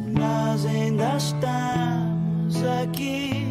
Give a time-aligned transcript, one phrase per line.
[0.00, 3.46] nós ainda estamos aqui.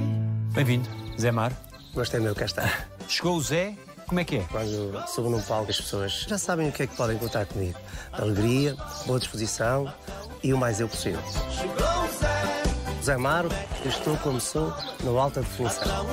[0.53, 1.53] Bem-vindo, Zé Mar.
[1.93, 2.87] Gostei meu cá está.
[3.07, 3.75] Chegou o Zé,
[4.07, 4.45] como é que é?
[4.51, 7.77] Quando subo num palco, as pessoas já sabem o que é que podem contar comigo.
[8.11, 8.75] Alegria,
[9.05, 9.91] boa disposição
[10.43, 11.21] e o mais eu possível.
[13.03, 13.49] Zé Maro,
[13.83, 14.73] eu estou como sou,
[15.03, 16.05] no alta definição.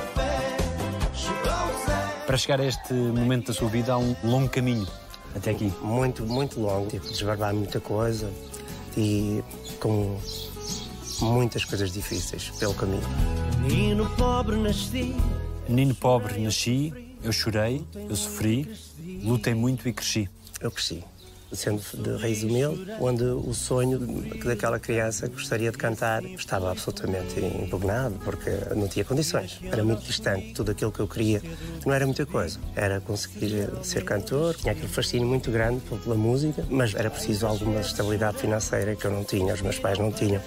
[2.25, 4.87] Para chegar a este momento da sua vida há um longo caminho
[5.35, 5.71] até aqui.
[5.81, 6.89] Muito, muito longo.
[6.89, 8.29] Tive de desbarbar muita coisa
[8.97, 9.43] e
[9.79, 10.17] com
[11.21, 13.07] muitas coisas difíceis pelo caminho.
[13.61, 15.15] Menino pobre nasci.
[15.67, 18.69] Menino pobre nasci, eu chorei, eu sofri,
[19.23, 20.29] lutei muito e cresci.
[20.59, 21.03] Eu cresci,
[21.51, 23.99] sendo de raiz humilde, onde o sonho
[24.43, 29.59] daquela criança que gostaria de cantar estava absolutamente impugnado, porque não tinha condições.
[29.63, 30.53] Era muito distante.
[30.53, 31.41] Tudo aquilo que eu queria
[31.85, 32.59] não era muita coisa.
[32.75, 37.79] Era conseguir ser cantor, tinha aquele fascínio muito grande pela música, mas era preciso alguma
[37.81, 40.41] estabilidade financeira que eu não tinha, os meus pais não tinham.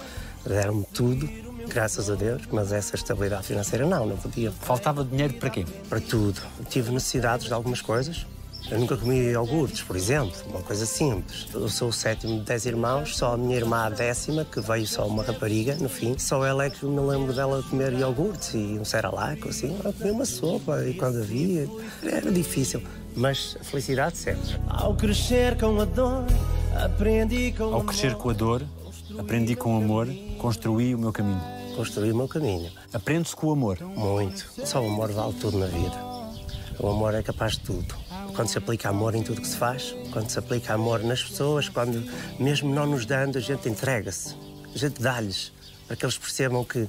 [0.45, 1.29] Deram-me tudo,
[1.67, 4.51] graças a Deus, mas essa estabilidade financeira não, não podia.
[4.51, 5.65] Faltava dinheiro para quê?
[5.87, 6.41] Para tudo.
[6.69, 8.25] Tive necessidades de algumas coisas.
[8.71, 11.45] Eu nunca comi iogurtes, por exemplo, uma coisa simples.
[11.53, 14.87] Eu sou o sétimo de dez irmãos, só a minha irmã a décima, que veio
[14.87, 16.17] só uma rapariga, no fim.
[16.17, 19.77] Só ela é que me lembro dela comer iogurtes e um ceralac, assim.
[19.83, 21.67] Ela comia uma sopa e quando havia.
[22.01, 22.81] Era difícil,
[23.13, 24.57] mas a felicidade sempre.
[24.69, 26.25] Ao crescer com a dor,
[26.81, 28.63] aprendi com Ao crescer com a dor,
[29.19, 31.41] aprendi com o amor, construí o meu caminho.
[31.75, 32.71] Construí o meu caminho.
[32.93, 33.81] Aprende-se com o amor.
[33.81, 34.45] Muito.
[34.65, 35.95] Só o amor vale tudo na vida.
[36.79, 38.00] O amor é capaz de tudo.
[38.35, 41.69] Quando se aplica amor em tudo que se faz, quando se aplica amor nas pessoas,
[41.69, 42.03] quando
[42.39, 44.35] mesmo não nos dando, a gente entrega-se.
[44.73, 45.51] A gente dá-lhes
[45.91, 46.87] para que eles percebam que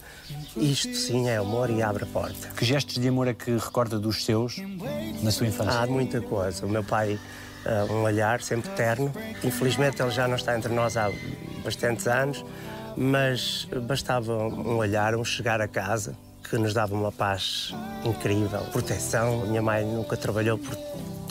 [0.56, 2.48] isto sim é amor e abre a porta.
[2.56, 4.56] Que gestos de amor é que recorda dos seus
[5.20, 5.80] na sua infância?
[5.80, 6.64] Há muita coisa.
[6.64, 7.18] O meu pai,
[7.66, 9.12] uh, um olhar sempre terno.
[9.42, 11.10] Infelizmente ele já não está entre nós há
[11.64, 12.44] bastantes anos,
[12.96, 16.16] mas bastava um olhar, um chegar a casa
[16.48, 19.42] que nos dava uma paz incrível, proteção.
[19.42, 20.76] A minha mãe nunca trabalhou por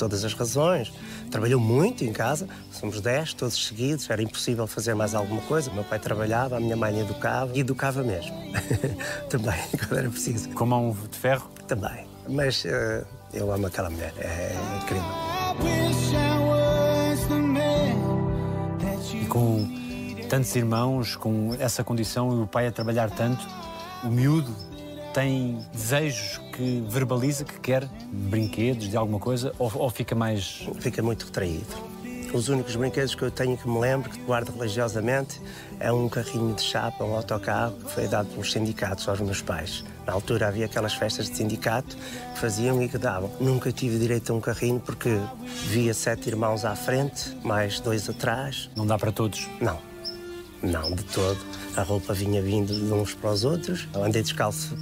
[0.01, 0.91] todas as razões.
[1.29, 5.69] Trabalhou muito em casa, somos dez, todos seguidos, era impossível fazer mais alguma coisa.
[5.69, 8.35] O meu pai trabalhava, a minha mãe educava, e educava mesmo.
[9.29, 10.50] Também, quando era preciso.
[10.50, 11.47] Com mão de ferro?
[11.67, 12.07] Também.
[12.28, 15.06] Mas uh, eu amo aquela mulher, é incrível.
[19.13, 19.68] E com
[20.28, 23.45] tantos irmãos, com essa condição e o pai a trabalhar tanto,
[24.03, 24.51] o miúdo
[25.13, 30.67] tem desejos que verbaliza que quer, brinquedos de alguma coisa, ou, ou, fica mais.
[30.79, 31.91] Fica muito retraído.
[32.33, 35.41] Os únicos brinquedos que eu tenho que me lembro, que guardo religiosamente,
[35.81, 39.83] é um carrinho de chapa, um autocarro, que foi dado pelos sindicatos aos meus pais.
[40.05, 41.97] Na altura havia aquelas festas de sindicato
[42.33, 43.29] que faziam e que davam.
[43.41, 45.19] Nunca tive direito a um carrinho porque
[45.67, 48.69] via sete irmãos à frente, mais dois atrás.
[48.77, 49.50] Não dá para todos?
[49.59, 49.77] Não.
[50.63, 51.39] Não, de todo.
[51.75, 53.89] A roupa vinha vindo de uns para os outros.
[53.94, 54.77] Eu andei descalço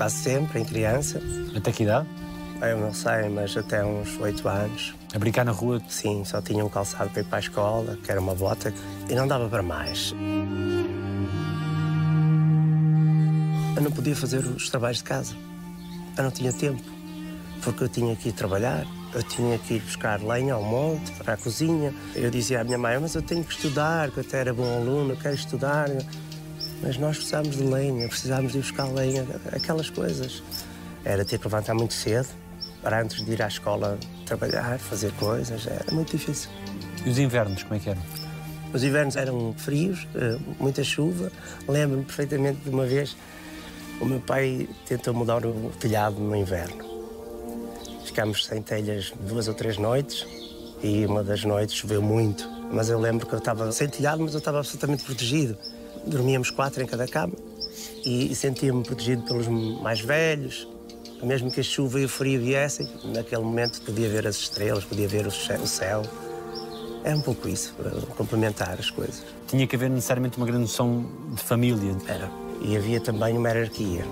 [0.00, 1.20] quase sempre, em criança.
[1.54, 2.08] Até que idade?
[2.62, 4.94] Eu não sei, mas até uns oito anos.
[5.14, 5.78] A brincar na rua?
[5.90, 8.72] Sim, só tinha um calçado para ir para a escola, que era uma bota,
[9.10, 10.14] e não dava para mais.
[13.76, 15.36] Eu não podia fazer os trabalhos de casa.
[16.16, 16.82] Eu não tinha tempo,
[17.62, 21.34] porque eu tinha que ir trabalhar, eu tinha que ir buscar lenha ao monte, para
[21.34, 21.92] a cozinha.
[22.14, 24.78] Eu dizia à minha mãe, mas eu tenho que estudar, que eu até era bom
[24.78, 25.90] aluno, eu quero estudar.
[26.82, 30.42] Mas nós precisávamos de lenha, precisávamos de ir buscar lenha, aquelas coisas.
[31.04, 32.28] Era ter que levantar muito cedo,
[32.82, 36.50] para antes de ir à escola trabalhar, fazer coisas, era muito difícil.
[37.04, 38.02] E os invernos, como é que eram?
[38.72, 40.06] Os invernos eram frios,
[40.58, 41.30] muita chuva.
[41.68, 43.16] Lembro-me perfeitamente de uma vez,
[44.00, 46.88] o meu pai tentou mudar o telhado no inverno.
[48.04, 50.26] Ficámos sem telhas duas ou três noites
[50.82, 52.48] e uma das noites choveu muito.
[52.72, 55.58] Mas eu lembro que eu estava sem telhado, mas eu estava absolutamente protegido.
[56.06, 57.34] Dormíamos quatro em cada cama
[58.04, 60.66] e sentia-me protegido pelos mais velhos.
[61.22, 65.06] Mesmo que a chuva e o frio viessem, naquele momento podia ver as estrelas, podia
[65.06, 66.02] ver o céu.
[67.04, 67.74] Era um pouco isso,
[68.16, 69.22] complementar as coisas.
[69.46, 71.94] Tinha que haver necessariamente uma grande noção de família.
[72.08, 72.30] Era.
[72.62, 74.04] E havia também uma hierarquia.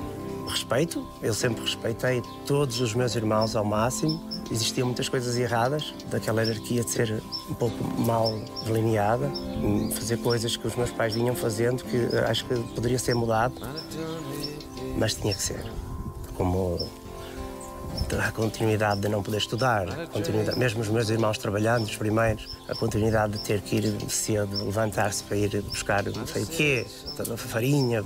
[0.47, 4.19] Respeito, eu sempre respeitei todos os meus irmãos ao máximo.
[4.51, 8.33] Existiam muitas coisas erradas daquela hierarquia de ser um pouco mal
[8.65, 9.31] delineada,
[9.95, 13.55] fazer coisas que os meus pais vinham fazendo que acho que poderia ser mudado,
[14.97, 15.63] mas tinha que ser.
[16.35, 16.79] Como
[18.19, 19.87] a continuidade de não poder estudar,
[20.57, 25.25] mesmo os meus irmãos trabalhando, os primeiros, a continuidade de ter que ir cedo, levantar-se
[25.25, 26.87] para ir buscar não sei o quê,
[27.37, 28.03] farinha,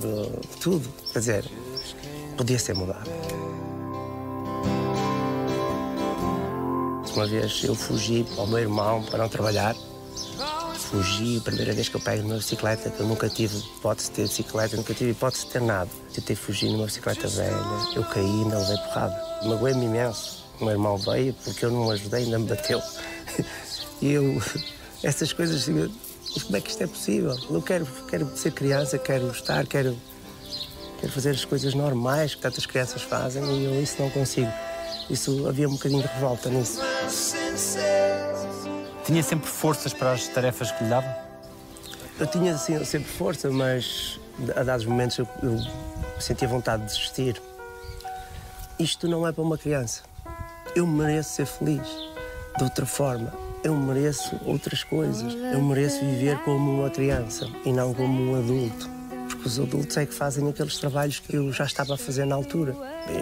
[0.61, 0.89] tudo.
[1.13, 1.51] Quer dizer,
[2.37, 3.09] podia ser mudado.
[7.15, 9.75] Uma vez eu fugi ao meu irmão para não trabalhar
[10.93, 14.17] fugi, a primeira vez que eu pego numa bicicleta, que eu nunca tive hipótese de
[14.17, 15.89] ter bicicleta, nunca tive hipótese de ter nada.
[16.13, 17.57] Tentei fugir numa bicicleta velha,
[17.97, 19.25] eu caí, ainda levei porrada.
[19.45, 20.45] Magoei-me imenso.
[20.61, 22.81] O meu irmão veio, porque eu não o ajudei, ainda me bateu.
[24.03, 24.43] E eu,
[25.05, 27.39] essas coisas, mas como é que isto é possível?
[27.49, 29.97] Eu quero, quero ser criança, quero estar, quero,
[30.99, 34.51] quero fazer as coisas normais que tantas crianças fazem e eu isso não consigo.
[35.11, 36.81] Isso havia um bocadinho de revolta nisso.
[39.05, 41.13] Tinha sempre forças para as tarefas que lhe davam?
[42.19, 44.21] Eu tinha assim, sempre força, mas
[44.55, 45.59] a dados momentos eu, eu
[46.21, 47.41] sentia vontade de desistir.
[48.79, 50.03] Isto não é para uma criança.
[50.75, 51.87] Eu mereço ser feliz
[52.57, 53.33] de outra forma.
[53.63, 55.35] Eu mereço outras coisas.
[55.35, 59.02] Eu mereço viver como uma criança e não como um adulto.
[59.45, 62.77] Os adultos é que fazem aqueles trabalhos que eu já estava a fazer na altura.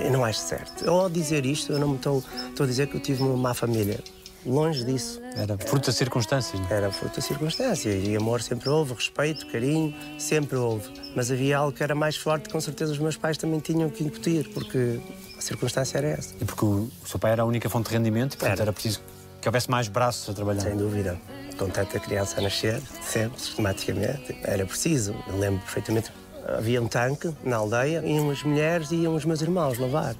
[0.04, 0.84] Eu não acho certo.
[0.84, 3.36] Eu, ao dizer isto, eu não me estou, estou a dizer que eu tive uma
[3.36, 3.98] má família.
[4.44, 5.20] Longe disso.
[5.36, 6.60] Era fruto das circunstâncias.
[6.60, 6.68] Não?
[6.70, 6.74] é?
[6.74, 8.06] Era fruto das circunstâncias.
[8.06, 10.88] E amor sempre houve, respeito, carinho, sempre houve.
[11.14, 14.02] Mas havia algo que era mais forte, com certeza os meus pais também tinham que
[14.02, 14.98] incutir, porque
[15.36, 16.34] a circunstância era essa.
[16.40, 18.62] E porque o, o seu pai era a única fonte de rendimento, e, portanto Era.
[18.62, 19.02] era preciso
[19.40, 20.60] que houvesse mais braços a trabalhar.
[20.60, 21.18] Sem dúvida.
[21.60, 25.14] Com tanta criança a nascer, sempre, sistematicamente, era preciso.
[25.28, 26.10] Eu lembro perfeitamente.
[26.56, 30.16] Havia um tanque na aldeia, iam as mulheres e iam os meus irmãos lavar.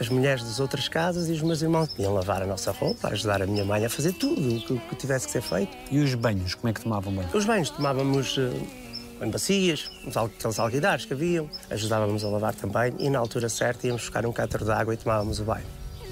[0.00, 3.40] As mulheres das outras casas e os meus irmãos iam lavar a nossa roupa, ajudar
[3.40, 5.70] a minha mãe a fazer tudo o que, que tivesse que ser feito.
[5.92, 7.28] E os banhos, como é que tomavam banho?
[7.32, 13.08] Os banhos tomávamos eh, em bacias, aqueles alguidares que haviam, ajudávamos a lavar também e
[13.08, 15.66] na altura certa íamos buscar um cátaro de água e tomávamos o banho.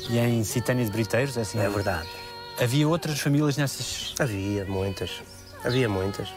[0.08, 1.58] E em Citânia de Briteiros, é assim?
[1.58, 2.06] É verdade.
[2.60, 4.14] Havia outras famílias nessas.
[4.18, 5.22] Havia muitas,
[5.64, 6.28] havia muitas.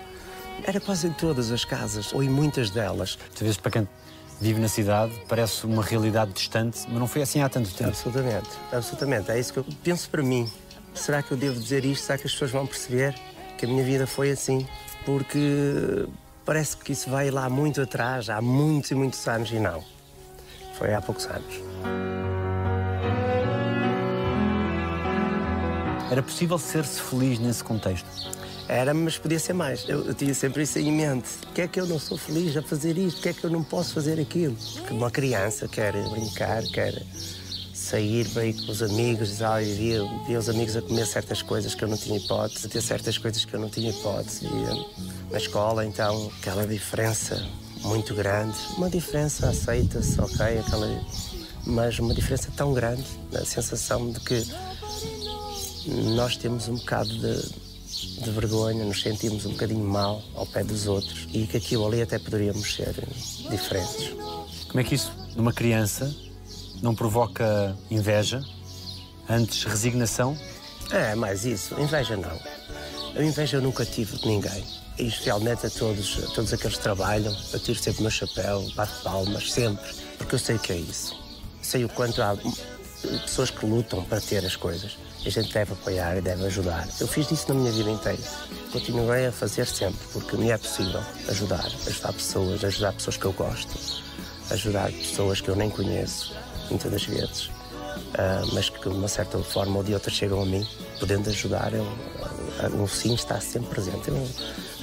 [0.66, 3.18] Era quase em todas as casas, ou em muitas delas.
[3.34, 3.88] Às vezes, para quem
[4.40, 7.90] vive na cidade, parece uma realidade distante, mas não foi assim há tanto tempo.
[7.90, 9.31] Absolutamente, absolutamente.
[9.31, 10.50] É isso que eu penso para mim.
[10.94, 12.06] Será que eu devo dizer isto?
[12.06, 13.14] Será que as pessoas vão perceber
[13.58, 14.66] que a minha vida foi assim?
[15.06, 16.08] Porque
[16.46, 19.84] parece que isso vai lá muito atrás, há muitos e muitos anos, e não.
[20.78, 22.32] Foi há poucos anos.
[26.13, 28.06] Era possível ser-se feliz nesse contexto.
[28.68, 29.89] Era, mas podia ser mais.
[29.89, 31.27] Eu, eu tinha sempre isso em mente.
[31.42, 33.15] Por que é que eu não sou feliz a fazer isto?
[33.15, 34.56] Por que é que eu não posso fazer aquilo?
[34.75, 37.01] Porque uma criança quer brincar, quer
[37.74, 41.74] sair ir com os amigos, e e via, via os amigos a comer certas coisas
[41.74, 44.48] que eu não tinha hipótese, a ter certas coisas que eu não tinha hipótese.
[44.48, 44.86] Via
[45.31, 47.44] na escola, então, aquela diferença
[47.81, 48.56] muito grande.
[48.77, 50.88] Uma diferença aceita-se, ok, aquela...
[51.66, 54.45] mas uma diferença tão grande, a sensação de que
[55.85, 60.88] nós temos um bocado de, de vergonha, nos sentimos um bocadinho mal ao pé dos
[60.88, 62.94] outros e que aquilo ali até poderíamos ser
[63.50, 64.12] diferentes.
[64.68, 66.13] Como é que isso, numa criança,
[66.81, 68.44] não provoca inveja,
[69.30, 70.38] antes resignação?
[70.91, 72.39] É, mais isso, inveja não.
[73.15, 74.63] A inveja eu nunca tive de ninguém.
[74.97, 78.63] E especialmente a todos, a todos aqueles que trabalham, eu tiro sempre o meu chapéu,
[78.75, 81.15] bato palmas, sempre, porque eu sei o que é isso.
[81.62, 82.38] Sei o quanto há
[83.24, 84.97] pessoas que lutam para ter as coisas.
[85.25, 86.88] A gente deve apoiar e deve ajudar.
[87.00, 88.22] Eu fiz isso na minha vida inteira.
[88.72, 91.66] Continuarei a fazer sempre, porque me é possível ajudar.
[91.88, 93.74] Ajudar pessoas, ajudar pessoas que eu gosto,
[94.52, 96.36] ajudar pessoas que eu nem conheço,
[96.70, 97.50] muitas das vezes.
[98.16, 100.68] Ah, mas que de uma certa forma ou de outra chegam a mim,
[101.00, 101.88] podendo ajudar, eu,
[102.81, 104.10] o sim está sempre presente.
[104.10, 104.28] Eu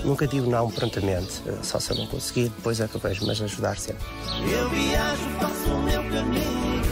[0.04, 3.26] nunca digo não prontamente, ah, só se eu não conseguir, depois é que eu vejo,
[3.26, 4.04] mas ajudar sempre.
[4.50, 6.82] Eu viajo, faço o meu caminho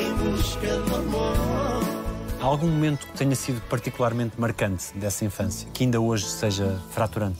[0.00, 2.01] em busca do amor.
[2.42, 7.38] Há algum momento que tenha sido particularmente marcante dessa infância, que ainda hoje seja fraturante?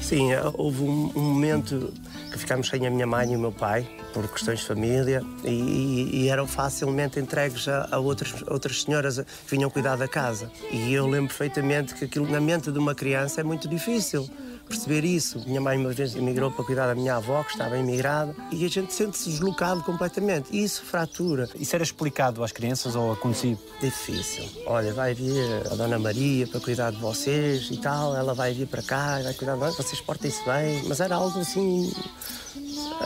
[0.00, 1.92] Sim, ah, houve um, um momento
[2.32, 5.50] que ficámos sem a minha mãe e o meu pai, por questões de família, e,
[5.50, 10.50] e- e eram facilmente entregues a, a outras, outras senhoras que vinham cuidar da casa.
[10.70, 14.26] E eu lembro perfeitamente que aquilo na mente de uma criança é muito difícil
[14.68, 15.42] perceber isso.
[15.46, 18.68] Minha mãe uma vez emigrou para cuidar da minha avó, que estava imigrada, e a
[18.68, 20.48] gente sente-se deslocado completamente.
[20.56, 21.48] Isso fratura.
[21.58, 23.58] Isso era explicado às crianças ou acontecia?
[23.80, 24.44] Difícil.
[24.66, 28.66] Olha, vai vir a Dona Maria para cuidar de vocês e tal, ela vai vir
[28.66, 30.82] para cá, vai cuidar de nós, vocês portem-se bem.
[30.86, 31.92] Mas era algo assim.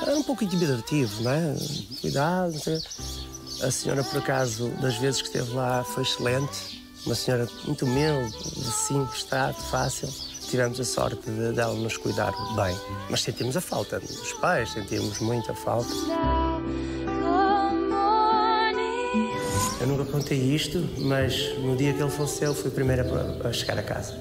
[0.01, 1.57] Era um pouco intimidativo, não é?
[2.01, 2.53] Cuidado.
[2.53, 2.81] não sei.
[3.63, 6.83] A senhora, por acaso, das vezes que esteve lá, foi excelente.
[7.07, 10.09] Uma senhora muito humilde, de simples trato, fácil.
[10.53, 12.77] Tivemos a sorte de dela nos cuidar bem.
[13.09, 15.89] Mas sentimos a falta dos pais, sentimos muita falta.
[19.81, 23.03] Eu nunca contei isto, mas no dia que ele faleceu, fui a primeira
[23.43, 24.15] a chegar a casa.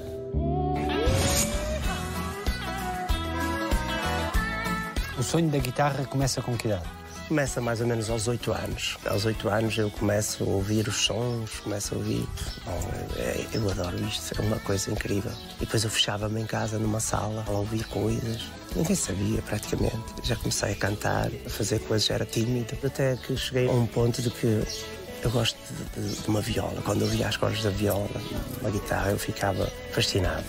[5.18, 7.01] O sonho da guitarra começa com que idade?
[7.32, 8.98] Começa mais ou menos aos 8 anos.
[9.06, 12.28] Aos 8 anos eu começo a ouvir os sons, começo a ouvir.
[12.66, 12.78] Bom,
[13.16, 15.32] é, eu adoro isto, é uma coisa incrível.
[15.56, 18.42] E depois eu fechava-me em casa numa sala a ouvir coisas.
[18.76, 19.96] Ninguém sabia praticamente.
[20.22, 22.76] Já comecei a cantar, a fazer coisas, era tímido.
[22.84, 24.62] Até que cheguei a um ponto de que
[25.22, 25.56] eu gosto
[25.96, 26.82] de, de, de uma viola.
[26.82, 28.10] Quando eu via as cordas da viola,
[28.60, 30.44] uma guitarra, eu ficava fascinado.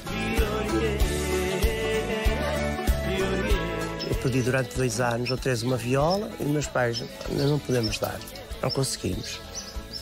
[4.24, 8.18] Eu pedi durante dois anos ou três uma viola e meus pais não podemos dar,
[8.62, 9.42] não conseguimos.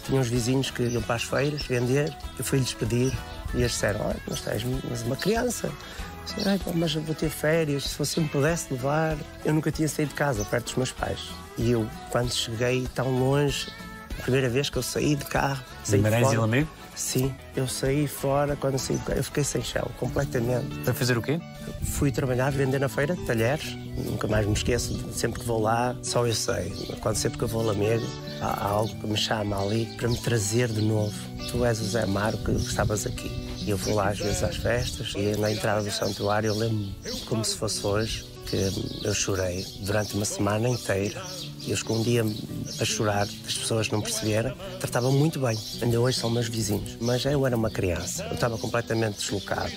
[0.06, 3.12] Tinha uns vizinhos que iam para as feiras vender, eu fui-lhes pedir
[3.56, 5.72] e eles disseram: Olha, mas tens mas uma criança.
[6.24, 9.18] Disse, mas eu vou ter férias, se você me pudesse levar.
[9.44, 11.20] Eu nunca tinha saído de casa, perto dos meus pais.
[11.58, 13.70] E eu, quando cheguei tão longe,
[14.20, 15.64] a primeira vez que eu saí de carro.
[15.84, 16.70] Saí Guimarães e Lamego?
[17.02, 18.98] Sim, eu saí fora quando saí.
[19.16, 20.68] Eu fiquei sem chão, completamente.
[20.84, 21.42] Para fazer o quê?
[21.82, 23.76] Fui trabalhar, vender na feira, talheres.
[24.06, 26.72] Nunca mais me esqueço, sempre que vou lá, só eu sei.
[27.02, 28.06] Quando sempre que eu vou a Lamego,
[28.40, 31.14] há algo que me chama ali para me trazer de novo.
[31.50, 32.06] Tu és o Zé
[32.46, 33.32] que estavas aqui.
[33.66, 36.88] E eu vou lá às vezes às festas e na entrada do santuário eu lembro
[37.26, 38.58] como se fosse hoje que
[39.04, 41.22] eu chorei durante uma semana inteira.
[41.68, 42.36] Eu escondia-me
[42.80, 44.56] a chorar, as pessoas não perceberam.
[44.80, 45.58] Tratavam muito bem.
[45.82, 46.98] Ainda hoje são meus vizinhos.
[47.00, 48.24] Mas eu era uma criança.
[48.26, 49.72] Eu estava completamente deslocado.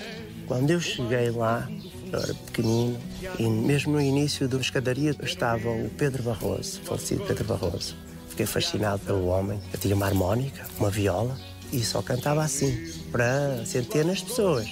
[0.47, 1.67] Quando eu cheguei lá,
[2.11, 2.97] eu era pequenino,
[3.39, 7.95] e mesmo no início da escadaria estava o Pedro Barroso, falecido Pedro Barroso.
[8.29, 9.59] Fiquei fascinado pelo homem.
[9.73, 11.37] Eu tinha uma harmónica, uma viola,
[11.71, 14.67] e só cantava assim, para centenas de pessoas.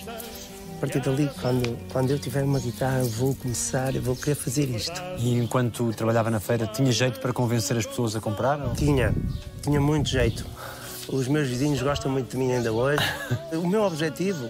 [0.84, 4.66] A partir dali, quando, quando eu tiver uma guitarra, vou começar, eu vou querer fazer
[4.70, 5.02] isto.
[5.18, 8.60] E enquanto trabalhava na feira, tinha jeito para convencer as pessoas a comprar?
[8.62, 9.16] ou- Tinha,
[9.62, 10.46] tinha muito jeito.
[11.08, 13.02] Os meus vizinhos gostam muito de mim ainda hoje.
[13.56, 14.50] o meu objetivo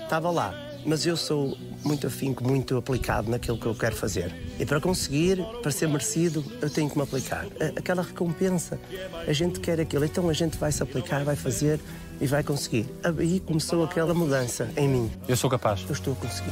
[0.00, 0.54] estava lá,
[0.86, 4.32] mas eu sou muito afinco, muito aplicado naquilo que eu quero fazer.
[4.60, 7.46] E para conseguir, para ser merecido, eu tenho que me aplicar.
[7.76, 8.78] Aquela recompensa,
[9.26, 11.80] a gente quer aquilo, então a gente vai se aplicar, vai fazer
[12.20, 12.86] e vai conseguir.
[13.02, 15.10] Aí começou aquela mudança em mim.
[15.28, 15.84] Eu sou capaz.
[15.88, 16.50] Eu estou a conseguir.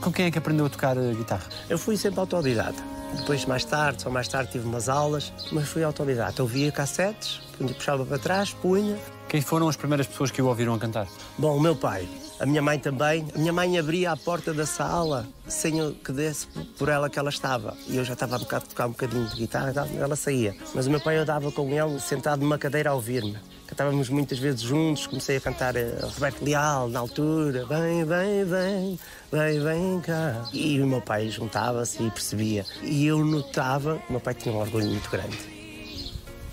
[0.00, 1.44] Com quem é que aprendeu a tocar guitarra?
[1.68, 2.82] Eu fui sempre autodidata.
[3.16, 6.42] Depois, mais tarde, só mais tarde, tive umas aulas, mas fui autodidata.
[6.42, 8.98] Eu via cassetes, punha- puxava para trás, punha.
[9.28, 11.06] Quem foram as primeiras pessoas que o ouviram a cantar?
[11.38, 12.06] Bom, o meu pai,
[12.44, 13.26] a minha mãe também.
[13.34, 16.46] A minha mãe abria a porta da sala sem que desse
[16.78, 17.74] por ela que ela estava.
[17.88, 20.54] E eu já estava a bocado- tocar um bocadinho de guitarra, ela saía.
[20.74, 23.34] Mas o meu pai eu dava com ele sentado numa cadeira a ouvir-me.
[23.66, 27.64] Cantávamos muitas vezes juntos, comecei a cantar eh, Roberto Leal na altura.
[27.64, 28.98] Vem, vem, vem,
[29.32, 30.44] vem, vem cá.
[30.52, 32.66] E o meu pai juntava-se e percebia.
[32.82, 35.38] E eu notava, o meu pai tinha um orgulho muito grande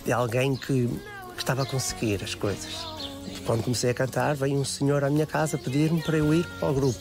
[0.06, 0.90] de alguém que
[1.38, 3.11] estava a conseguir as coisas.
[3.46, 6.70] Quando comecei a cantar, veio um senhor à minha casa pedir-me para eu ir para
[6.70, 7.00] o grupo.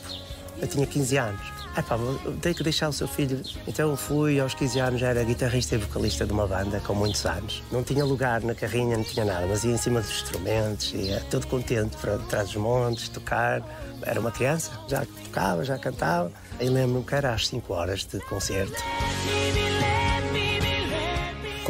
[0.61, 1.41] Eu tinha 15 anos.
[1.75, 1.97] É pá,
[2.41, 3.41] tenho que deixar o seu filho.
[3.65, 7.25] Então eu fui, aos 15 anos, era guitarrista e vocalista de uma banda com muitos
[7.25, 7.63] anos.
[7.71, 11.21] Não tinha lugar na carrinha, não tinha nada, mas ia em cima dos instrumentos, ia
[11.31, 13.63] todo contente para trás dos montes, tocar.
[14.03, 16.31] Era uma criança, já tocava, já cantava.
[16.59, 18.83] E lembro-me que era às 5 horas de concerto.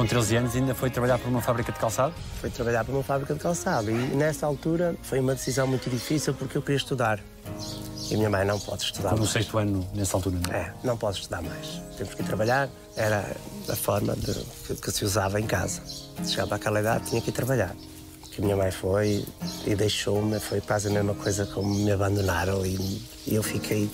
[0.01, 2.11] Com 13 anos ainda foi trabalhar para uma fábrica de calçado?
[2.39, 3.91] foi trabalhar para uma fábrica de calçado.
[3.91, 7.19] E nessa altura foi uma decisão muito difícil porque eu queria estudar.
[8.09, 9.29] E a minha mãe não pode estudar No mais.
[9.29, 10.57] sexto ano, nessa altura, não é?
[10.57, 11.83] É, não pode estudar mais.
[11.99, 12.67] Temos que ir trabalhar.
[12.95, 13.23] Era
[13.69, 14.33] a forma de,
[14.65, 15.83] que, que se usava em casa.
[16.25, 17.75] Chegava àquela idade, tinha que ir trabalhar.
[18.31, 19.23] Que a minha mãe foi
[19.67, 23.87] e deixou-me, foi quase a mesma coisa como me abandonaram e, e eu fiquei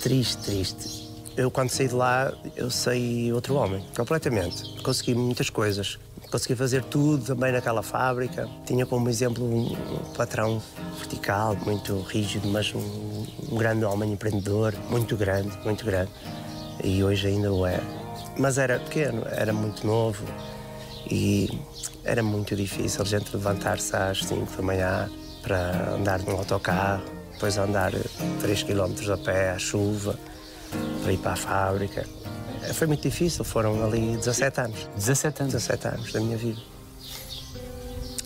[0.00, 0.99] triste, triste.
[1.36, 4.82] Eu, quando saí de lá, eu saí outro homem, completamente.
[4.82, 5.98] Consegui muitas coisas.
[6.30, 8.48] Consegui fazer tudo também naquela fábrica.
[8.66, 9.74] Tinha como exemplo um,
[10.16, 10.60] patrão
[10.98, 16.10] vertical, muito rígido, mas um, um grande homem empreendedor, muito grande, muito grande.
[16.82, 17.80] E hoje ainda o é.
[18.36, 20.24] Mas era pequeno, era muito novo
[21.10, 21.60] e
[22.04, 25.10] era muito difícil a gente levantar-se às 5 da manhã
[25.42, 27.92] para andar num autocarro, depois andar
[28.40, 30.18] 3 km a pé à chuva
[31.02, 32.06] para ir para a fábrica.
[32.62, 34.88] Eh, Foi muito difícil, foram ali 17 anos.
[34.96, 35.52] 17 anos.
[35.54, 36.60] 17 anos da minha vida.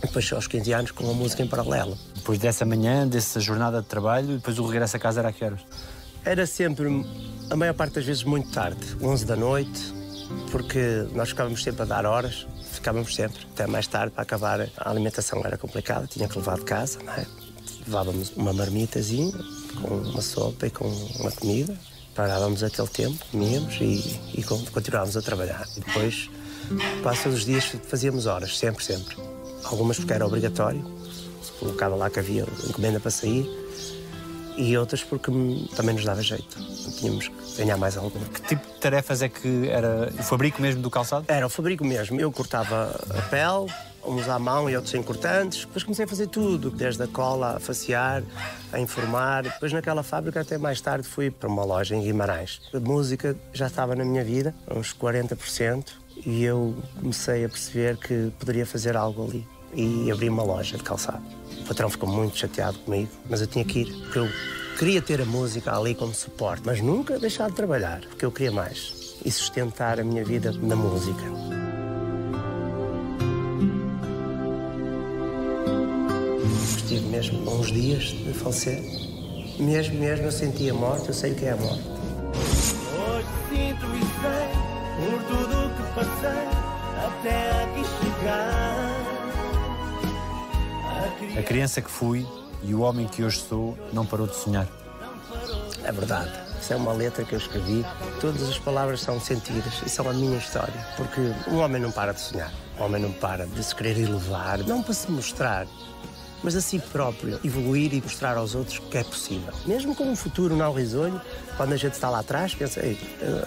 [0.03, 1.97] Depois aos 15 anos com a música em paralelo.
[2.15, 5.45] Depois dessa manhã, dessa jornada de trabalho, depois o regresso a casa era a que
[5.45, 5.61] horas?
[6.25, 6.89] Era sempre,
[7.51, 9.95] a maior parte das vezes, muito tarde, 11 da noite,
[10.51, 14.69] porque nós ficávamos sempre a dar horas, ficávamos sempre até mais tarde para acabar.
[14.77, 17.27] A alimentação era complicada, tinha que levar de casa, não é?
[17.87, 19.33] Levávamos uma marmitazinha
[19.83, 20.87] com uma sopa e com
[21.21, 21.77] uma comida,
[22.15, 25.67] parávamos aquele tempo, comíamos e, e con- continuávamos a trabalhar.
[25.77, 26.31] E depois,
[27.03, 29.17] quase todos os dias, fazíamos horas, sempre, sempre.
[29.65, 30.85] Algumas porque era obrigatório,
[31.43, 33.49] se colocava lá que havia encomenda para sair,
[34.57, 35.33] E outras porque
[35.75, 36.57] também nos dava jeito.
[37.01, 38.25] Tínhamos que ganhar mais alguma.
[38.27, 41.25] Que tipo de tarefas é que era o fabrico mesmo do calçado?
[41.27, 42.21] Era o fabrico mesmo.
[42.21, 43.67] Eu cortava a pele,
[44.07, 45.65] uns à mão e outros cortantes.
[45.65, 48.23] Depois comecei a fazer tudo, desde a cola a facear,
[48.73, 49.45] a informar.
[49.45, 52.61] Depois naquela fábrica até mais tarde fui para uma loja em Guimarães.
[52.73, 55.87] A música já estava na minha vida, uns 40%,
[56.25, 59.47] e eu comecei a perceber que poderia fazer algo ali.
[59.73, 61.23] E abri uma loja de calçado.
[61.61, 64.29] O patrão ficou muito chateado comigo, mas eu tinha que ir, porque eu
[64.79, 68.53] queria ter a música ali como suporte, mas nunca deixar de trabalhar, porque eu queria
[68.53, 71.54] mais e sustentar a minha vida na música.
[77.15, 78.83] Mesmo uns dias de falecer.
[79.61, 81.85] Mesmo, mesmo eu sentia a morte, eu sei o que é a morte.
[82.35, 84.49] Hoje sinto e sei,
[84.99, 86.43] por tudo que passei,
[87.07, 88.75] até aqui chegar.
[91.39, 92.27] A criança que fui
[92.65, 94.67] e o homem que hoje sou não parou de sonhar.
[95.85, 96.33] É verdade.
[96.61, 97.87] Isso é uma letra que eu escrevi.
[98.21, 100.85] Todas as palavras são sentidas e são a minha história.
[100.97, 102.53] Porque o homem não para de sonhar.
[102.77, 105.65] O homem não para de se querer elevar, não para se mostrar,
[106.45, 109.53] mas a si próprio evoluir e mostrar aos outros que é possível.
[109.67, 111.21] Mesmo com um futuro não risonho,
[111.57, 112.99] quando a gente está lá atrás, pensa, Ei,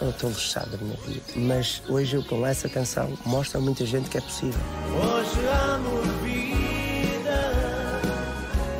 [0.01, 1.22] eu estou lixado da minha vida.
[1.36, 4.60] Mas hoje eu, com essa canção, mostro a muita gente que é possível.
[4.96, 7.51] Hoje amo vida,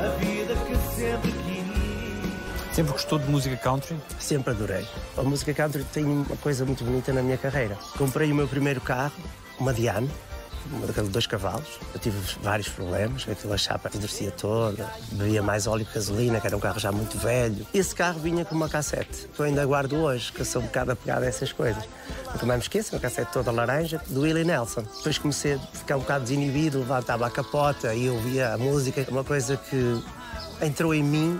[0.03, 1.47] a vida que sempre.
[2.77, 3.97] Sempre gostou de música country?
[4.19, 4.86] Sempre adorei.
[5.17, 7.75] A música country tem uma coisa muito bonita na minha carreira.
[7.97, 9.15] Comprei o meu primeiro carro,
[9.59, 10.07] uma Diane,
[11.09, 11.67] dois cavalos.
[11.93, 16.47] Eu tive vários problemas, aquilo a chapa endurecia toda, bebia mais óleo que gasolina, que
[16.47, 17.65] era um carro já muito velho.
[17.74, 20.65] Esse carro vinha com uma cassete, que eu ainda guardo hoje, que eu sou um
[20.65, 21.83] bocado apegado a essas coisas.
[22.33, 24.83] Nunca mais me esqueço, uma cassete toda laranja, do Willie Nelson.
[24.97, 29.24] Depois comecei a ficar um bocado desinibido, levantava a capota e ouvia a música, uma
[29.24, 30.03] coisa que
[30.62, 31.39] entrou em mim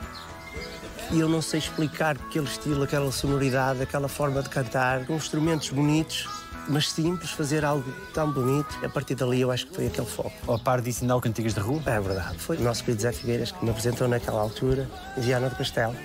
[1.12, 5.70] e eu não sei explicar aquele estilo, aquela sonoridade, aquela forma de cantar, com instrumentos
[5.70, 6.28] bonitos,
[6.70, 8.78] mas simples, fazer algo tão bonito.
[8.84, 10.34] A partir dali eu acho que foi aquele foco.
[10.46, 11.82] Ou a par disso ainda há Cantigas de Rua?
[11.86, 12.38] É verdade.
[12.38, 15.96] Foi o nosso querido Zé Figueiras que me apresentou naquela altura, em Viana do Castelo.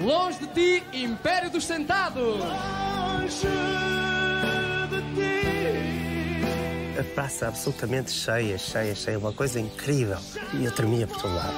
[0.00, 2.40] Longe de ti, Império dos Sentados!
[6.98, 10.18] A praça absolutamente cheia, cheia, cheia, uma coisa incrível.
[10.52, 11.54] E eu tremia por todo lado.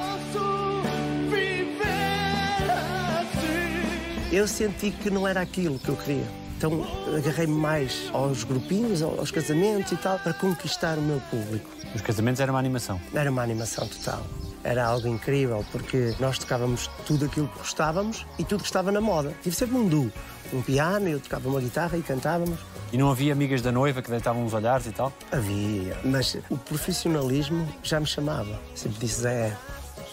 [4.33, 6.27] Eu senti que não era aquilo que eu queria.
[6.61, 11.71] Então agarrei-me mais aos grupinhos, aos casamentos e tal, para conquistar o meu público.
[11.95, 13.01] Os casamentos era uma animação.
[13.15, 14.23] Era uma animação total.
[14.63, 19.01] Era algo incrível, porque nós tocávamos tudo aquilo que gostávamos e tudo que estava na
[19.01, 19.33] moda.
[19.43, 20.13] Tive sempre um duo,
[20.53, 22.59] um piano, eu tocava uma guitarra e cantávamos.
[22.93, 25.11] E não havia amigas da noiva que deitavam os olhares e tal?
[25.33, 28.61] Havia, mas o profissionalismo já me chamava.
[28.75, 29.57] Sempre disse, Zé,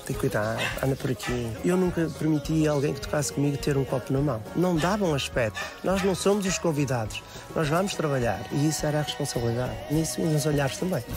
[0.08, 1.52] tem cuidado, anda por aqui.
[1.65, 4.41] Eu nunca permiti a alguém que tocasse comigo ter um copo na mão.
[4.56, 5.60] Não dava um aspecto.
[5.84, 7.22] Nós não somos os convidados.
[7.54, 8.39] Nós vamos trabalhar.
[8.52, 9.76] E isso era a responsabilidade.
[9.91, 11.04] Nisso e nos olhares também.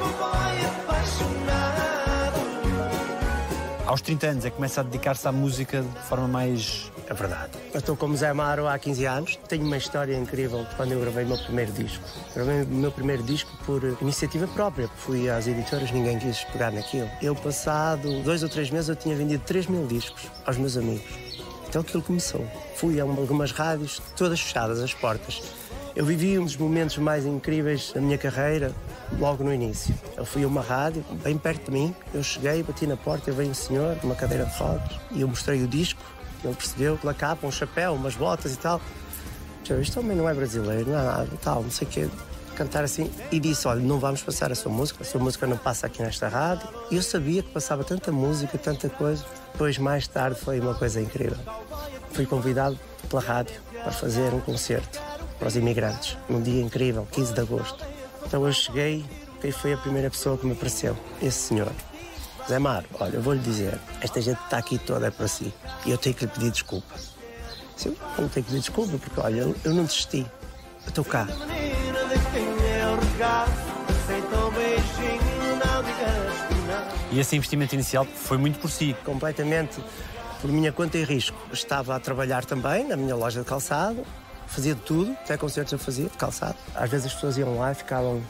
[0.00, 1.69] Cowboy apaixonado.
[3.90, 6.92] Aos 30 anos é que começa a dedicar-se à música de forma mais.
[7.08, 7.50] É verdade.
[7.74, 9.36] Eu estou como Zé Amaro há 15 anos.
[9.48, 12.04] Tenho uma história incrível de quando eu gravei o meu primeiro disco.
[12.32, 14.88] Gravei o meu primeiro disco por iniciativa própria.
[14.98, 17.10] Fui às editoras, ninguém quis pegar naquilo.
[17.20, 21.10] Eu, passado dois ou três meses, eu tinha vendido 3 mil discos aos meus amigos.
[21.68, 22.46] Então aquilo começou.
[22.76, 25.42] Fui a algumas rádios, todas fechadas, as portas.
[25.96, 28.72] Eu vivi um dos momentos mais incríveis da minha carreira
[29.18, 29.92] logo no início.
[30.16, 31.94] Eu fui a uma rádio, bem perto de mim.
[32.14, 35.62] Eu cheguei, bati na porta, veio um senhor, uma cadeira de rodas, e eu mostrei
[35.62, 36.00] o disco.
[36.44, 38.80] Ele percebeu pela capa, um chapéu, umas botas e tal.
[39.80, 42.08] Isto também não é brasileiro, não é nada, tal, não sei o quê.
[42.56, 45.56] Cantar assim e disse: Olha, não vamos passar a sua música, a sua música não
[45.56, 46.68] passa aqui nesta rádio.
[46.90, 49.24] E eu sabia que passava tanta música, tanta coisa.
[49.52, 51.38] Depois, mais tarde, foi uma coisa incrível.
[52.12, 55.09] Fui convidado pela rádio para fazer um concerto
[55.40, 57.84] para os imigrantes, num dia incrível, 15 de agosto.
[58.24, 59.04] Então eu cheguei,
[59.40, 60.96] quem foi a primeira pessoa que me apareceu?
[61.20, 61.72] Esse senhor.
[62.48, 65.52] Zé Mário, olha, eu vou lhe dizer, esta gente está aqui toda é para si
[65.86, 66.94] e eu tenho que lhe pedir desculpa.
[67.84, 70.26] Eu não tenho que pedir desculpa porque, olha, eu- não desisti.
[70.84, 71.26] Eu estou cá.
[77.12, 78.94] E esse investimento inicial foi muito por si.
[79.04, 79.80] completamente
[80.40, 81.36] por minha conta e risco.
[81.52, 84.02] Estava a trabalhar também na minha loja de calçado,
[84.50, 86.56] fazia de tudo, até concertos eu fazia de calçado.
[86.74, 88.22] Às vezes as pessoas iam lá e ficavam.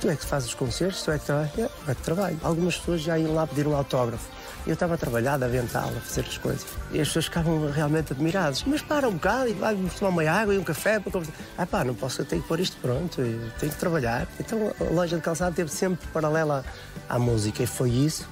[0.00, 1.50] Tu é que fazes os concertos, tu é que trabalhas.
[1.56, 2.40] Eu é que trabalho.
[2.42, 4.28] Algumas pessoas já iam lá pedir um autógrafo.
[4.64, 6.66] Eu estava a trabalhar, a aventá-la, a fazer as coisas.
[6.92, 8.62] E as pessoas ficavam realmente admiradas.
[8.64, 11.34] Mas para um bocado e vai-nos tomar uma água e um café para conversar.
[11.58, 14.26] Ah pá, não posso, eu tenho que pôr isto pronto, eu tenho que trabalhar.
[14.38, 16.64] Então a loja de calçado esteve sempre paralela
[17.08, 18.28] à música e foi isso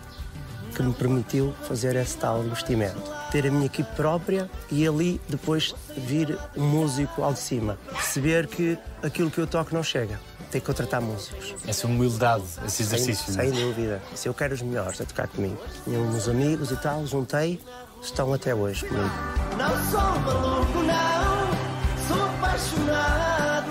[0.80, 3.00] que me permitiu fazer esse tal investimento.
[3.30, 7.78] Ter a minha equipe própria e ali depois vir um músico ao de cima.
[7.92, 10.18] Perceber que aquilo que eu toco não chega.
[10.50, 11.54] Tem que contratar músicos.
[11.66, 13.32] Essa humildade, esse exercício.
[13.32, 14.02] Sem, sem dúvida.
[14.14, 15.58] Se eu quero os melhores a tocar comigo.
[15.84, 17.60] Tinha uns amigos e tal, juntei,
[18.02, 19.10] estão até hoje comigo.
[19.56, 23.70] Não sou maluco, não, sou apaixonado.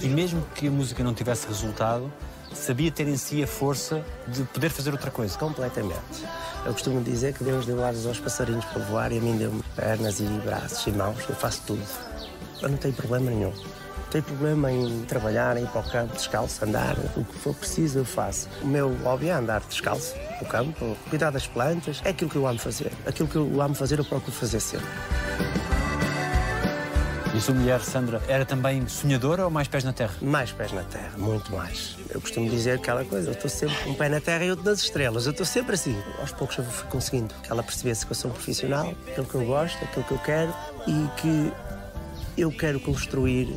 [0.00, 2.10] E mesmo que a música não tivesse resultado,
[2.54, 5.36] sabia ter em si a força de poder fazer outra coisa.
[5.38, 6.24] Completamente.
[6.64, 9.62] Eu costumo dizer que Deus deu asas aos passarinhos para voar e a mim deu-me
[9.74, 11.18] pernas e braços e mãos.
[11.28, 11.82] Eu faço tudo.
[12.60, 13.50] Eu não tenho problema nenhum.
[13.50, 16.96] Não tenho problema em trabalhar, em ir para o campo descalço, andar.
[17.16, 18.48] O que for preciso eu faço.
[18.62, 22.00] O meu hobby é andar descalço no campo, cuidar das plantas.
[22.04, 22.92] É aquilo que eu amo fazer.
[23.06, 24.86] Aquilo que eu amo fazer eu procuro fazer sempre.
[27.34, 30.12] E a sua mulher, Sandra, era também sonhadora ou mais pés na terra?
[30.20, 31.96] Mais pés na terra, muito mais.
[32.10, 34.80] Eu costumo dizer aquela coisa, eu estou sempre um pé na terra e outro nas
[34.80, 35.24] estrelas.
[35.24, 35.96] Eu estou sempre assim.
[36.20, 39.34] Aos poucos eu fui conseguindo que ela percebesse que eu sou um profissional, aquilo que
[39.34, 40.54] eu gosto, aquilo que eu quero
[40.86, 41.52] e que
[42.36, 43.54] eu quero construir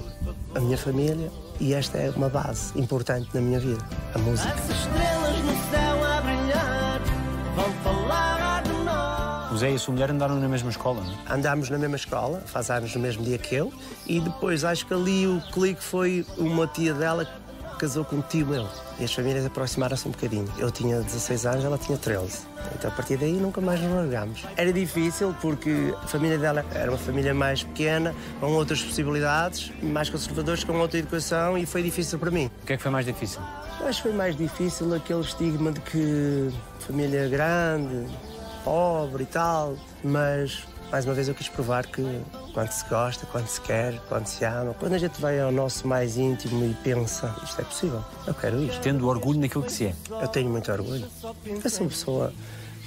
[0.56, 4.54] a minha família e esta é uma base importante na minha vida, a música.
[4.54, 5.95] As estrelas no céu
[9.56, 11.34] O Zé e a sua mulher andaram na mesma escola, não é?
[11.34, 13.72] Andámos na mesma escola, faz anos no mesmo dia que eu,
[14.06, 18.22] e depois acho que ali o clique foi uma tia dela que casou com um
[18.22, 18.68] tio meu.
[19.00, 20.46] E as famílias aproximaram-se um bocadinho.
[20.58, 22.40] Eu tinha 16 anos, ela tinha 13.
[22.78, 24.44] Então a partir daí nunca mais nos largámos.
[24.58, 30.10] Era difícil porque a família dela era uma família mais pequena, com outras possibilidades, mais
[30.10, 32.52] conservadores, com outra educação, e foi difícil para mim.
[32.62, 33.40] O que é que foi mais difícil?
[33.80, 36.50] Acho que foi mais difícil aquele estigma de que
[36.82, 38.06] família grande,
[38.66, 42.02] pobre e tal, mas mais uma vez eu quis provar que
[42.52, 45.88] quando se gosta, quando se quer, quando se ama, quando a gente vai ao nosso
[45.88, 48.82] mais íntimo e pensa, isto é possível, eu quero isto.
[48.82, 49.96] Tendo orgulho naquilo que se é.
[50.10, 51.06] Eu tenho muito orgulho.
[51.46, 52.34] Eu sou uma pessoa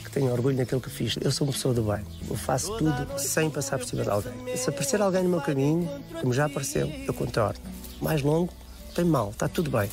[0.04, 1.16] que tenho orgulho naquilo que fiz.
[1.20, 2.04] Eu sou uma pessoa do bem.
[2.28, 4.56] Eu faço tudo sem passar por cima de alguém.
[4.56, 5.88] Se aparecer alguém no meu caminho,
[6.20, 7.60] como já apareceu, eu contorno.
[8.00, 8.52] Mais longo,
[8.96, 9.88] tem mal, está tudo bem.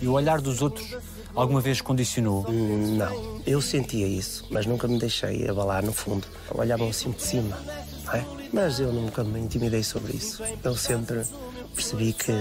[0.00, 0.96] E o olhar dos outros
[1.40, 2.46] alguma vez condicionou?
[2.50, 6.26] Não, eu sentia isso, mas nunca me deixei abalar no fundo.
[6.50, 7.56] Olhavam assim de cima,
[8.04, 8.24] não é?
[8.52, 10.42] Mas eu nunca me intimidei sobre isso.
[10.64, 11.22] Eu sempre
[11.74, 12.32] percebi que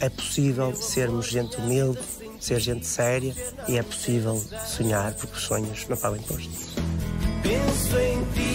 [0.00, 2.00] é possível sermos gente humilde,
[2.38, 3.34] ser gente séria
[3.66, 6.50] e é possível sonhar porque os sonhos não pagam imposto.
[7.42, 8.45] Penso em ti,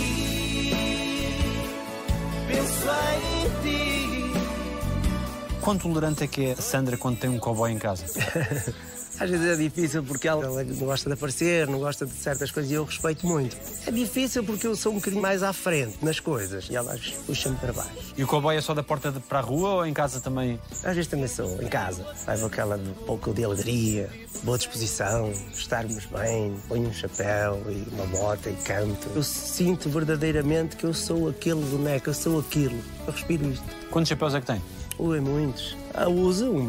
[5.61, 8.03] Quão tolerante é que é a Sandra quando tem um cowboy em casa?
[9.19, 12.49] Às vezes é difícil porque ela ela não gosta de aparecer, não gosta de certas
[12.49, 13.55] coisas e eu respeito muito.
[13.85, 16.97] É difícil porque eu sou um bocadinho mais à frente nas coisas e ela
[17.27, 17.91] puxa-me para baixo.
[18.17, 20.59] E o cowboy é só da porta de- para a rua ou em casa também?
[20.83, 22.03] Às vezes também sou em casa.
[22.27, 24.09] Levo aquela de pouco de alegria,
[24.41, 29.07] boa disposição, estarmos bem, ponho um chapéu e uma bota e canto.
[29.15, 32.79] Eu sinto verdadeiramente que eu sou aquele boneco, eu sou aquilo.
[33.05, 33.65] Eu respiro isto.
[33.91, 34.61] Quantos chapéus é que tem?
[35.01, 35.75] Ui, muitos.
[35.99, 36.61] Eu uso um-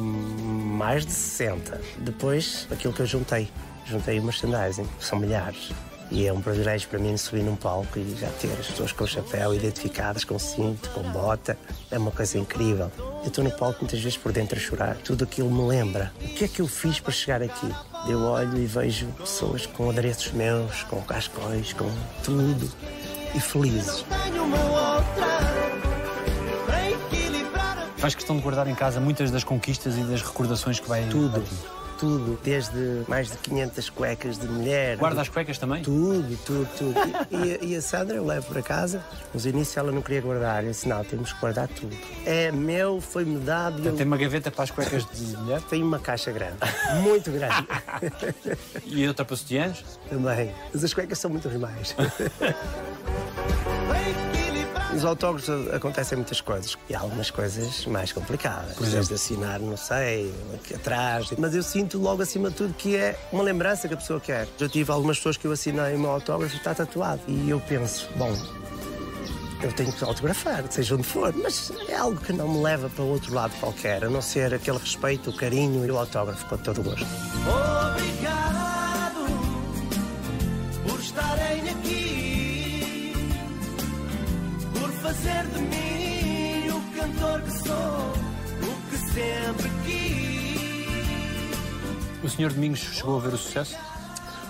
[0.78, 1.78] mais de 60.
[1.98, 3.50] Depois, aquilo que eu juntei.
[3.84, 4.88] Juntei o merchandising.
[4.98, 5.70] São milhares.
[6.10, 9.06] E é um privilégio para mim subir num palco e já ter as pessoas com
[9.06, 11.58] chapéu identificadas, com cinto, com bota.
[11.90, 12.90] É uma coisa incrível.
[13.22, 14.96] Eu estou no palco muitas vezes por dentro a chorar.
[15.04, 16.10] Tudo aquilo me lembra.
[16.22, 17.68] O que é que eu fiz para chegar aqui?
[18.08, 21.90] Eu olho e vejo pessoas com adereços meus, com cascóis, com
[22.24, 22.70] tudo.
[23.34, 24.04] E felizes.
[24.24, 25.91] Tenho uma outra a
[28.02, 31.36] Faz questão de guardar em casa muitas das conquistas e das recordações que vai Tudo.
[31.38, 31.54] aqui.
[32.00, 32.36] Tudo.
[32.42, 34.96] Desde mais de 500 cuecas de mulher.
[34.96, 35.84] Guarda as cuecas também?
[35.84, 36.98] Tudo, tudo, tudo.
[37.30, 39.04] E, e a Sandra eu levo para casa.
[39.32, 40.64] Nos inícios ela não queria guardar.
[40.64, 41.96] Eu disse, não, temos que guardar tudo.
[42.26, 43.80] É meu, foi-me dado.
[43.80, 46.56] e Eu Tem uma gaveta para as cuecas de mulher tenho uma caixa grande.
[47.02, 47.68] Muito grande.
[48.84, 49.84] e outra para sutiãs?
[50.10, 50.52] Também.
[50.74, 51.94] Mas as cuecas são muito mais.
[54.92, 56.76] Nos autógrafos acontecem muitas coisas.
[56.88, 58.74] E há algumas coisas mais complicadas.
[58.76, 61.32] Por exemplo, de assinar, não sei, aqui atrás.
[61.38, 64.46] Mas eu sinto logo acima de tudo que é uma lembrança que a pessoa quer.
[64.58, 67.22] Já tive algumas pessoas que eu assinei o meu autógrafo e está tatuado.
[67.26, 68.36] E eu penso, bom,
[69.62, 73.04] eu tenho que autografar, seja onde for, mas é algo que não me leva para
[73.04, 76.80] outro lado qualquer, a não ser aquele respeito, o carinho e o autógrafo com todo
[76.80, 77.06] o gosto.
[77.46, 78.51] Obrigado
[85.12, 88.12] fazer de mim o cantor que sou,
[88.62, 91.04] o que sempre quis.
[92.24, 93.76] O senhor Domingos chegou a ver o sucesso?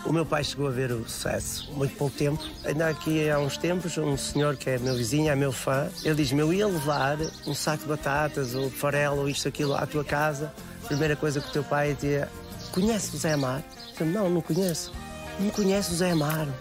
[0.04, 2.40] O meu pai chegou a ver o sucesso muito pouco tempo.
[2.64, 6.14] Ainda aqui há uns tempos, um senhor que é meu vizinho, é meu fã, ele
[6.14, 10.04] diz-me: Eu ia levar um saco de batatas ou farelo ou isto, aquilo à tua
[10.04, 10.52] casa.
[10.84, 12.28] A primeira coisa que o teu pai dizia:
[12.70, 13.64] Conhece o Zé Amar?
[13.98, 14.92] Eu, não, não conheço.
[15.40, 16.52] não conhece o Zé Amaro.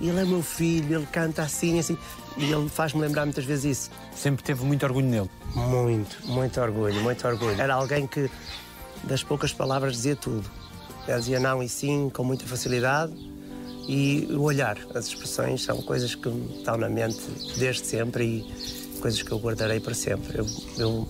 [0.00, 1.96] Ele é meu filho, ele canta assim, assim.
[2.36, 3.90] E ele faz-me lembrar muitas vezes isso.
[4.14, 5.30] Sempre teve muito orgulho nele.
[5.54, 7.60] Muito, muito orgulho, muito orgulho.
[7.60, 8.30] Era alguém que,
[9.04, 10.48] das poucas palavras, dizia tudo.
[11.06, 13.12] Ele dizia não e sim com muita facilidade.
[13.88, 17.20] E o olhar, as expressões são coisas que me estão na mente
[17.58, 20.38] desde sempre e coisas que eu guardarei para sempre.
[20.38, 20.46] Eu,
[20.78, 21.08] eu,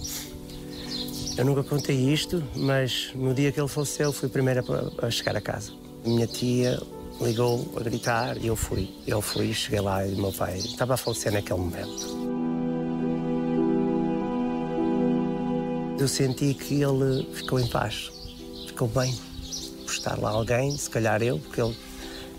[1.37, 4.65] eu nunca contei isto, mas no dia que ele faleceu fui a primeira
[5.03, 5.73] a chegar a casa.
[6.05, 6.81] Minha tia
[7.21, 8.91] ligou a gritar e eu fui.
[9.07, 12.23] Eu fui, cheguei lá e meu pai estava a falecer naquele momento.
[15.99, 18.11] Eu senti que ele ficou em paz,
[18.67, 19.15] ficou bem
[19.85, 21.77] por estar lá alguém, se calhar eu, porque ele,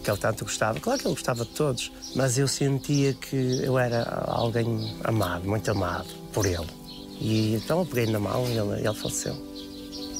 [0.03, 0.79] que ele tanto gostava.
[0.79, 5.71] Claro que ele gostava de todos, mas eu sentia que eu era alguém amado, muito
[5.71, 6.67] amado por ele.
[7.21, 9.35] E então eu peguei na mão e ele, ele faleceu.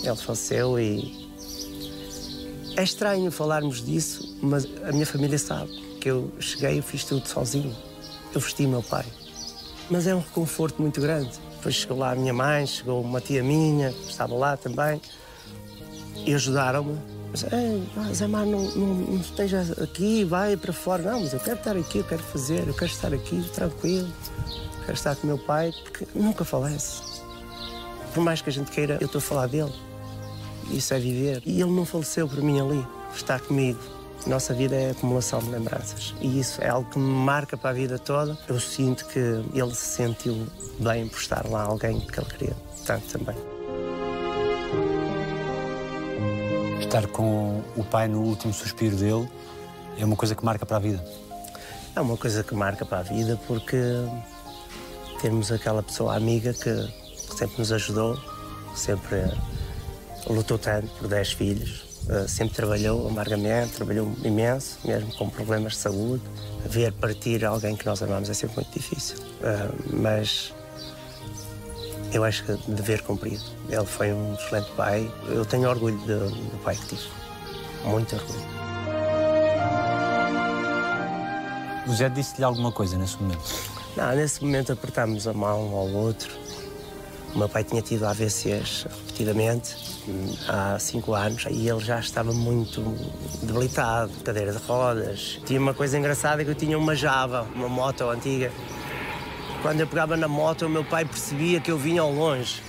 [0.04, 1.23] Ele faleceu e.
[2.76, 5.70] É estranho falarmos disso, mas a minha família sabe
[6.02, 7.76] que eu cheguei e fiz tudo sozinho.
[8.34, 9.06] Eu vesti meu pai.
[9.92, 11.32] Mas é um reconforto muito grande.
[11.56, 15.00] Depois chegou lá a minha mãe, chegou uma tia minha, que estava lá também,
[16.26, 16.98] e ajudaram-me.
[17.96, 21.04] Mas, Zé Mar, não, não, não esteja aqui, vai para fora.
[21.04, 24.12] Não, mas eu quero estar aqui, eu quero fazer, eu quero estar aqui tranquilo,
[24.82, 27.02] quero estar com meu pai, porque nunca falece.
[28.14, 29.72] Por mais que a gente queira, eu estou a falar dele.
[30.72, 31.42] Isso é viver.
[31.46, 33.80] E ele não faleceu por mim ali, está comigo.
[34.26, 37.74] Nossa vida é acumulação de lembranças e isso é algo que me marca para a
[37.74, 38.38] vida toda.
[38.48, 40.48] Eu sinto que ele se sentiu
[40.80, 43.36] bem por estar lá, alguém que ele queria tanto também.
[46.80, 49.30] Estar com o pai no último suspiro dele
[49.98, 51.04] é uma coisa que marca para a vida.
[51.94, 53.78] É uma coisa que marca para a vida porque
[55.22, 56.94] termos aquela pessoa amiga que
[57.38, 58.18] sempre nos ajudou,
[58.74, 59.20] sempre
[60.28, 65.80] lutou tanto por 10 filhos, Uh, sempre trabalhou amargamente, trabalhou imenso, mesmo com problemas de
[65.80, 66.22] saúde.
[66.66, 69.18] Ver partir alguém que nós amamos é sempre muito difícil.
[69.20, 70.54] Uh, mas
[72.12, 73.44] eu acho que dever cumprido.
[73.70, 75.10] Ele foi um excelente pai.
[75.30, 77.08] Eu tenho orgulho do, do pai que tive.
[77.86, 78.54] Muito orgulho.
[81.88, 83.44] O Zé disse-lhe alguma coisa nesse momento?
[83.96, 86.30] Não, nesse momento apertámos a mão um ao outro.
[87.34, 89.76] O meu pai tinha tido AVCs repetidamente
[90.48, 92.82] há cinco anos e ele já estava muito
[93.42, 95.40] debilitado, cadeira de rodas.
[95.44, 98.52] Tinha uma coisa engraçada que eu tinha uma Java, uma moto antiga.
[99.64, 102.62] Quando eu pegava na moto, o meu pai percebia que eu vinha ao longe.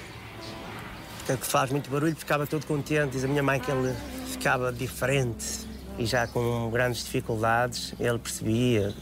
[1.26, 3.12] Porque faz muito barulho, ficava todo contente.
[3.12, 3.94] Diz a minha mãe que ele
[4.26, 5.66] ficava diferente
[5.98, 7.92] e já com grandes dificuldades.
[8.00, 8.94] Ele percebia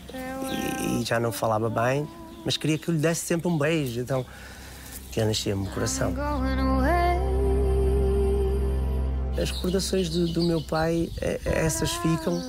[0.81, 2.09] e, e já não falava bem,
[2.45, 4.01] mas queria que eu lhe desse sempre um beijo.
[4.01, 4.27] Então,
[5.13, 6.15] que enchia-me o coração.
[9.41, 12.43] As recordações do, do meu pai, é, essas ficam,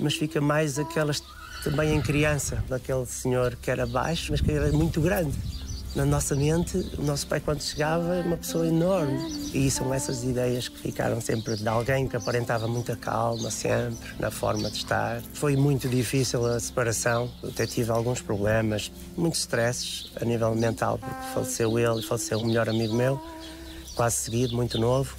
[0.00, 1.22] mas fica mais aquelas
[1.62, 5.38] também em criança, daquele senhor que era baixo, mas que era muito grande.
[5.94, 9.50] Na nossa mente, o nosso pai, quando chegava, era uma pessoa enorme.
[9.52, 14.30] E são essas ideias que ficaram sempre de alguém que aparentava muita calma, sempre, na
[14.30, 15.20] forma de estar.
[15.34, 17.30] Foi muito difícil a separação.
[17.42, 22.38] Eu até tive alguns problemas, muitos stresses a nível mental, porque faleceu ele e faleceu
[22.38, 23.20] um melhor amigo meu,
[23.94, 25.14] quase seguido, muito novo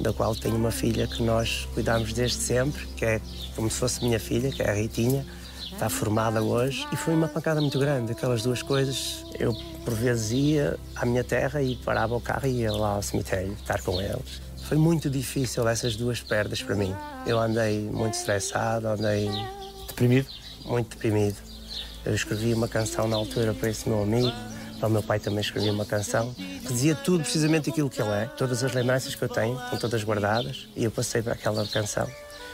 [0.00, 3.20] da qual tenho uma filha que nós cuidamos desde sempre, que é
[3.54, 5.24] como se fosse minha filha, que é a Ritinha,
[5.70, 6.86] está formada hoje.
[6.92, 9.24] E foi uma pancada muito grande, aquelas duas coisas.
[9.38, 13.02] Eu, por vezes, ia à minha terra e parava o carro e ia lá ao
[13.02, 14.40] cemitério estar com eles.
[14.68, 16.94] Foi muito difícil essas duas perdas para mim.
[17.26, 19.28] Eu andei muito estressado, andei.
[19.88, 20.28] Deprimido?
[20.64, 21.36] Muito deprimido.
[22.04, 24.32] Eu escrevi uma canção na altura para esse meu amigo
[24.82, 28.10] para o meu pai também escrevi uma canção que dizia tudo precisamente aquilo que ele
[28.10, 31.64] é, todas as lembranças que eu tenho, estão todas guardadas, e eu passei para aquela
[31.68, 32.04] canção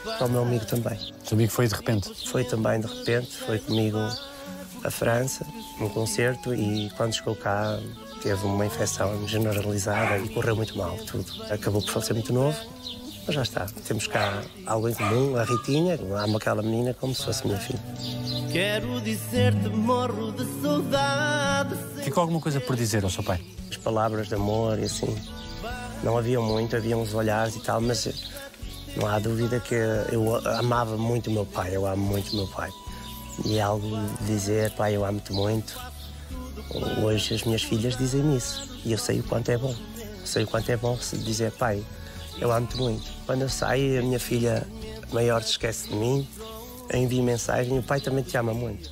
[0.03, 0.93] para o meu amigo também.
[0.93, 2.29] O seu amigo foi de repente?
[2.29, 3.97] Foi também de repente, foi comigo
[4.83, 5.43] a França,
[5.79, 7.79] num concerto, e quando chegou cá
[8.21, 11.25] teve uma infecção generalizada e correu muito mal tudo.
[11.49, 12.57] Acabou por falecer muito novo,
[13.25, 13.65] mas já está.
[13.87, 17.79] Temos cá algo em comum, a Ritinha, amo aquela menina como se fosse minha filha.
[18.51, 21.75] Quero dizer-te, morro de saudade.
[22.03, 23.39] Ficou alguma coisa por dizer ao seu pai?
[23.69, 25.15] As palavras de amor e assim.
[26.03, 28.07] Não havia muito, havia uns olhares e tal, mas
[28.95, 32.47] não há dúvida que eu amava muito o meu pai, eu amo muito o meu
[32.47, 32.69] pai.
[33.45, 35.79] E é algo dizer, pai, eu amo-te muito.
[37.03, 39.75] Hoje as minhas filhas dizem isso e eu sei o quanto é bom.
[40.25, 41.83] Sei o quanto é bom dizer, pai,
[42.39, 43.09] eu amo-te muito.
[43.25, 44.65] Quando eu saio, a minha filha
[45.11, 46.27] maior se esquece de mim,
[46.93, 48.89] envia mensagem e o pai também te ama muito.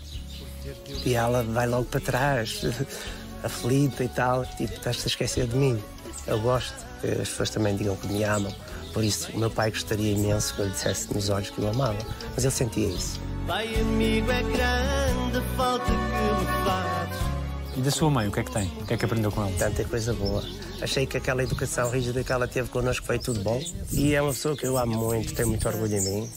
[1.05, 2.62] E ela vai logo para trás,
[3.43, 5.81] aflita e tal, tipo, estás-te a esquecer de mim.
[6.25, 8.53] Eu gosto que as pessoas também digam que me amam,
[8.93, 11.69] Por isso, o meu pai gostaria imenso que eu lhe dissesse nos olhos que o
[11.69, 11.99] amava,
[12.33, 13.26] mas ele sentia isso.
[13.47, 17.77] Pai amigo é grande falta que me fazes.
[17.77, 18.67] E da sua mãe, o que é que tem?
[18.81, 19.51] O que é que aprendeu com ela?
[19.57, 20.43] Tanta coisa boa.
[20.81, 23.62] Achei que aquela educação rígida que ela teve connosco foi tudo bom.
[23.93, 26.29] E é uma pessoa que eu amo muito, tenho muito orgulho em mim.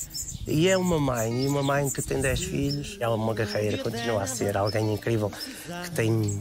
[0.46, 4.22] E é uma mãe, e uma mãe que tem 10 filhos, é uma guerreira, continua
[4.22, 5.32] a ser alguém incrível,
[5.84, 6.40] que tem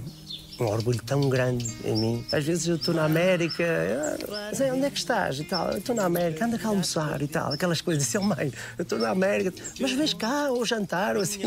[0.63, 2.25] um orgulho tão grande em mim.
[2.31, 5.39] Às vezes eu estou na América, ah, onde é que estás?
[5.39, 8.03] E tal, estou na América, anda cá a almoçar e tal, aquelas coisas.
[8.03, 11.41] Assim, oh, mãe, eu estou na América, mas vês cá, ou jantar, ou assim.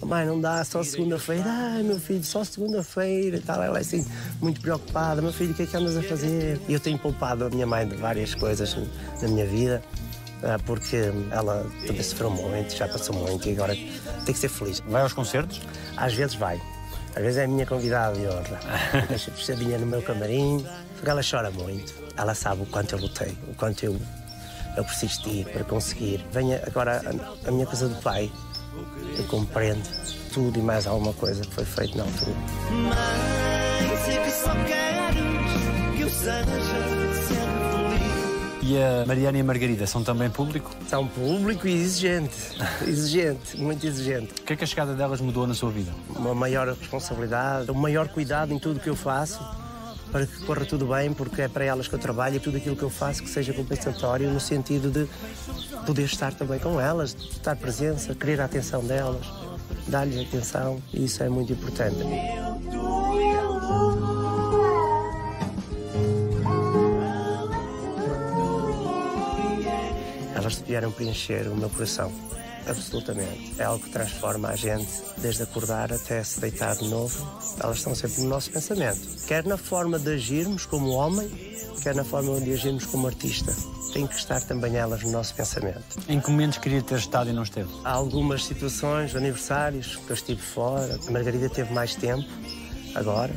[0.00, 1.44] Oh, mãe, não dá, só segunda-feira.
[1.46, 3.62] Ai, meu filho, só segunda-feira e tal.
[3.62, 4.06] Ela é assim,
[4.40, 5.22] muito preocupada.
[5.22, 6.60] Meu filho, o que é que andas a fazer?
[6.68, 8.76] E eu tenho poupado a minha mãe de várias coisas
[9.20, 9.82] na minha vida
[10.42, 10.96] ah, porque
[11.30, 14.80] ela também sofreu muito, já passou muito e agora tem que ser feliz.
[14.86, 15.60] Vai aos concertos?
[15.96, 16.60] Às vezes vai.
[17.16, 18.60] Às vezes é a minha convidada de honra.
[19.08, 21.94] Deixa puxadinha no meu camarim, porque ela chora muito.
[22.14, 23.98] Ela sabe o quanto eu lutei, o quanto eu,
[24.76, 26.24] eu persisti para conseguir.
[26.30, 28.30] Venha agora a, a minha coisa do pai.
[29.16, 29.82] Eu compreendo
[30.32, 32.36] tudo e mais alguma coisa que foi feito na altura.
[32.70, 36.95] Mãe, sei que só que seja.
[38.68, 40.72] E a Mariana e a Margarida são também público?
[40.88, 42.34] São público e exigente.
[42.84, 44.32] Exigente, muito exigente.
[44.40, 45.92] O que é que a chegada delas mudou na sua vida?
[46.16, 49.38] Uma maior responsabilidade, um maior cuidado em tudo que eu faço
[50.10, 52.74] para que corra tudo bem, porque é para elas que eu trabalho e tudo aquilo
[52.74, 55.06] que eu faço que seja compensatório no sentido de
[55.84, 59.24] poder estar também com elas, de estar presença, querer a atenção delas,
[59.86, 61.98] dar-lhes atenção e isso é muito importante.
[70.46, 72.12] Elas vieram preencher o meu coração,
[72.68, 73.52] absolutamente.
[73.58, 77.26] É algo que transforma a gente, desde acordar até se deitar de novo.
[77.58, 81.28] Elas estão sempre no nosso pensamento, quer na forma de agirmos como homem,
[81.82, 83.52] quer na forma de agirmos como artista.
[83.92, 85.98] Tem que estar também elas no nosso pensamento.
[86.08, 87.68] Em que momentos queria ter estado e não esteve?
[87.82, 90.96] Há algumas situações, aniversários, que eu estive fora.
[91.08, 92.24] A Margarida teve mais tempo,
[92.94, 93.34] agora,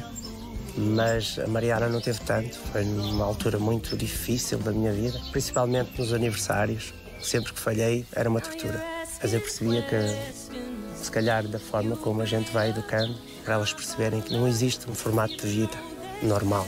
[0.80, 2.58] mas a Mariana não teve tanto.
[2.72, 6.94] Foi numa altura muito difícil da minha vida, principalmente nos aniversários.
[7.22, 8.82] Sempre que falhei era uma tortura.
[9.22, 13.14] Mas eu percebia que, se calhar, da forma como a gente vai educando,
[13.44, 15.78] para elas perceberem que não existe um formato de vida
[16.24, 16.66] normal.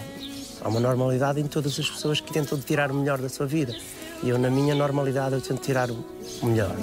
[0.61, 3.73] Há uma normalidade em todas as pessoas que tentam tirar o melhor da sua vida.
[4.21, 6.05] E eu, na minha normalidade, eu tento tirar o
[6.43, 6.75] melhor.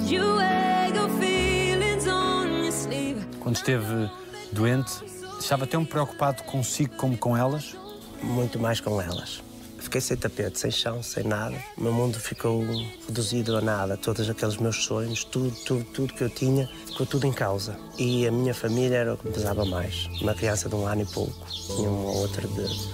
[3.39, 4.11] Quando esteve
[4.51, 7.75] doente, estava tão preocupado consigo como com elas?
[8.23, 9.41] muito mais com elas.
[9.79, 11.55] Fiquei sem tapete, sem chão, sem nada.
[11.77, 12.63] O meu mundo ficou
[13.07, 13.97] reduzido a nada.
[13.97, 17.77] Todos aqueles meus sonhos, tudo, tudo, tudo que eu tinha, ficou tudo em causa.
[17.97, 20.07] E a minha família era o que me pesava mais.
[20.21, 22.89] Uma criança de um ano e pouco, tinha uma outra de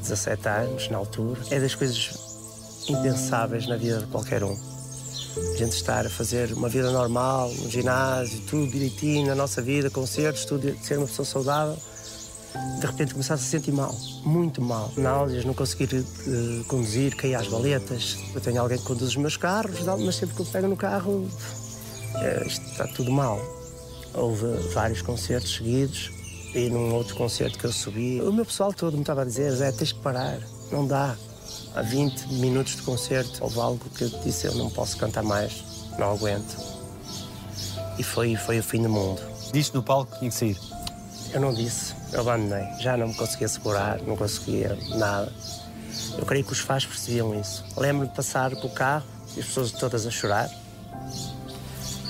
[0.00, 1.40] 17 anos na altura.
[1.50, 4.75] É das coisas impensáveis na vida de qualquer um.
[5.36, 9.90] A gente estar a fazer uma vida normal, no ginásio, tudo direitinho na nossa vida,
[9.90, 11.76] concertos, tudo, ser uma pessoa saudável
[12.80, 13.94] de repente começaste a se sentir mal,
[14.24, 14.92] muito mal.
[14.96, 18.16] Náuseas, não conseguir eh, conduzir, cair às baletas.
[18.34, 21.28] Eu tenho alguém que conduz os meus carros, mas sempre que eu pego no carro,
[22.46, 23.40] isto está tudo mal.
[24.14, 26.10] Houve vários concertos seguidos
[26.54, 29.50] e num outro concerto que eu subi, o meu pessoal todo me estava a dizer:
[29.52, 30.38] Zé, tens que parar,
[30.70, 31.16] não dá.
[31.74, 35.62] Há 20 minutos de concerto, houve algo que eu disse: eu não posso cantar mais,
[35.98, 36.56] não aguento.
[37.98, 39.20] E foi, foi o fim do mundo.
[39.52, 40.58] Disse no palco que tinha que sair.
[41.32, 42.66] Eu não disse, eu abandonei.
[42.80, 45.32] Já não me conseguia segurar, não conseguia nada.
[46.16, 47.64] Eu creio que os fãs percebiam isso.
[47.76, 49.04] Lembro-me de passar com o carro
[49.36, 50.48] e as pessoas todas a chorar.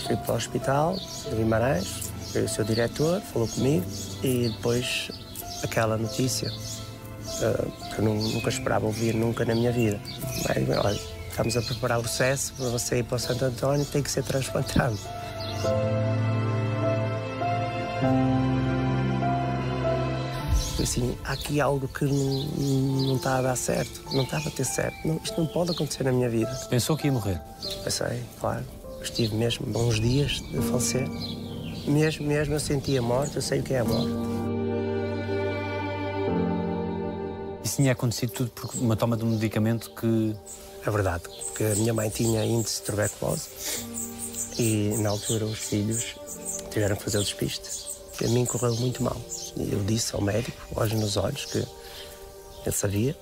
[0.06, 0.96] Fui para o hospital
[1.28, 3.84] de Guimarães, veio o seu diretor, falou comigo
[4.22, 5.10] e depois
[5.62, 6.48] aquela notícia
[7.94, 10.00] que eu nu- nunca esperava ouvir nunca na minha vida.
[10.48, 14.02] Mas, olha, estamos a preparar o processo para você ir para o Santo António tem
[14.02, 14.98] que ser transplantado.
[20.82, 22.44] assim, há aqui algo que não,
[23.08, 24.96] não está a dar certo, não está a bater certo.
[25.06, 26.50] Não, isto não pode acontecer na minha vida.
[26.70, 27.40] Pensou que ia morrer.
[27.82, 28.64] Pensei, claro,
[29.02, 31.08] estive mesmo a uns dias de falecer.
[31.86, 34.12] Mesmo, mesmo eu senti a morte, eu sei o que é a morte.
[37.76, 40.34] Tinha acontecido tudo por uma toma de um medicamento que
[40.86, 43.48] É verdade, porque a minha mãe tinha índice de tuberculose
[44.58, 46.14] e na altura os filhos
[46.70, 47.68] tiveram que fazer o despiste.
[48.20, 49.20] E a mim correu muito mal.
[49.56, 53.16] Eu disse ao médico, olhos nos olhos, que ele sabia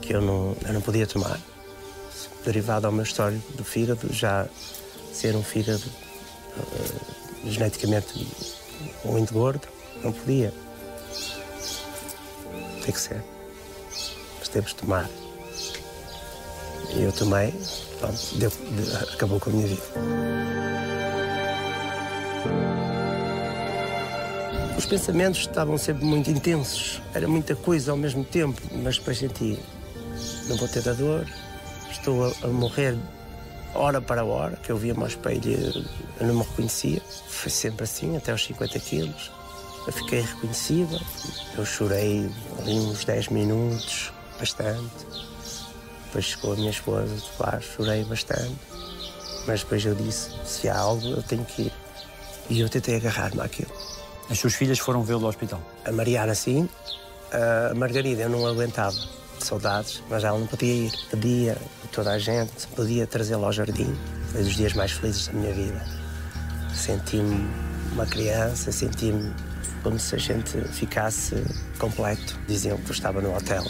[0.00, 1.38] que eu não, eu não podia tomar.
[2.44, 4.48] Derivado ao meu histórico do fígado, já
[5.12, 5.84] ser um fígado
[6.56, 8.26] eh, geneticamente
[9.04, 9.68] muito gordo,
[10.02, 10.52] não podia.
[12.82, 13.33] Tem que ser.
[14.54, 15.10] Temos tomar.
[16.94, 17.52] E eu tomei,
[17.98, 19.82] pronto, deu, de- acabou com a minha vida.
[24.78, 29.58] Os pensamentos estavam sempre muito intensos, era muita coisa ao mesmo tempo, mas depois senti,
[30.48, 31.26] não vou ter da dor,
[31.90, 32.96] estou a, a morrer
[33.74, 35.84] hora para hora, que eu via-me ao espelho
[36.20, 37.02] eu não me reconhecia.
[37.28, 39.32] Foi sempre assim, até aos 50 quilos.
[39.86, 41.00] Eu fiquei reconhecível,
[41.58, 42.30] eu chorei
[42.60, 45.06] ali uns 10 minutos, bastante.
[46.06, 48.56] Depois chegou a minha esposa, claro, chorei bastante.
[49.46, 51.72] Mas depois eu disse, se há algo, eu tenho que ir.
[52.48, 53.70] E eu tentei agarrar-me àquilo.
[54.30, 55.60] As suas filhas foram vê-lo ao hospital.
[55.84, 56.68] A Mariana, sim.
[57.32, 58.96] A Margarida, eu não aguentava.
[59.40, 60.92] Saudades, mas ela não podia ir.
[61.10, 63.94] Pedia a toda a gente, podia trazê-la ao jardim.
[64.30, 65.84] Foi dos dias mais felizes da minha vida.
[66.74, 67.46] Senti-me
[67.92, 69.34] uma criança, senti-me
[69.82, 71.34] como se a gente ficasse
[71.78, 72.38] completo.
[72.46, 73.64] Diziam que eu estava no hotel.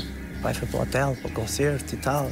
[0.45, 2.29] O pai foi para o hotel, para o concerto e tal.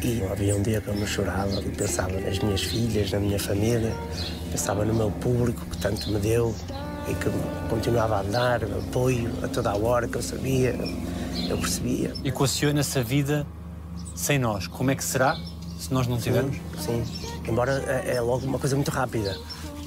[0.00, 3.40] E havia um dia que eu não chorava e pensava nas minhas filhas, na minha
[3.40, 3.92] família,
[4.52, 6.54] pensava no meu público que tanto me deu
[7.08, 7.28] e que
[7.68, 10.78] continuava a dar apoio a toda a hora que eu sabia,
[11.48, 12.14] eu percebia.
[12.24, 13.44] Equaciona-se a vida
[14.14, 14.68] sem nós.
[14.68, 15.36] Como é que será
[15.76, 16.56] se nós não tivermos?
[16.78, 17.02] Sim,
[17.48, 19.36] embora é é logo uma coisa muito rápida.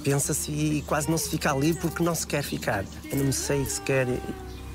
[0.04, 2.84] Pensa-se e quase não se fica ali porque não se quer ficar.
[3.10, 4.06] Eu não me sei se quer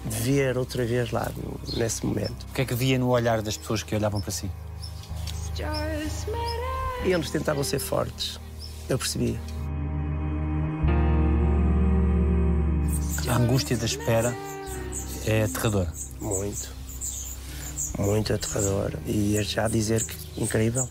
[0.05, 1.30] ver outra vez lá
[1.76, 2.46] nesse momento.
[2.51, 4.51] O que é que via no olhar das pessoas que olhavam para si?
[7.05, 8.38] E eles tentavam ser fortes.
[8.88, 9.40] Eu percebia.
[13.28, 14.34] A angústia da espera
[15.26, 15.92] é aterradora.
[16.20, 16.68] Muito.
[17.98, 18.92] Muito aterrador.
[19.07, 20.88] E ia já dizer que incrível.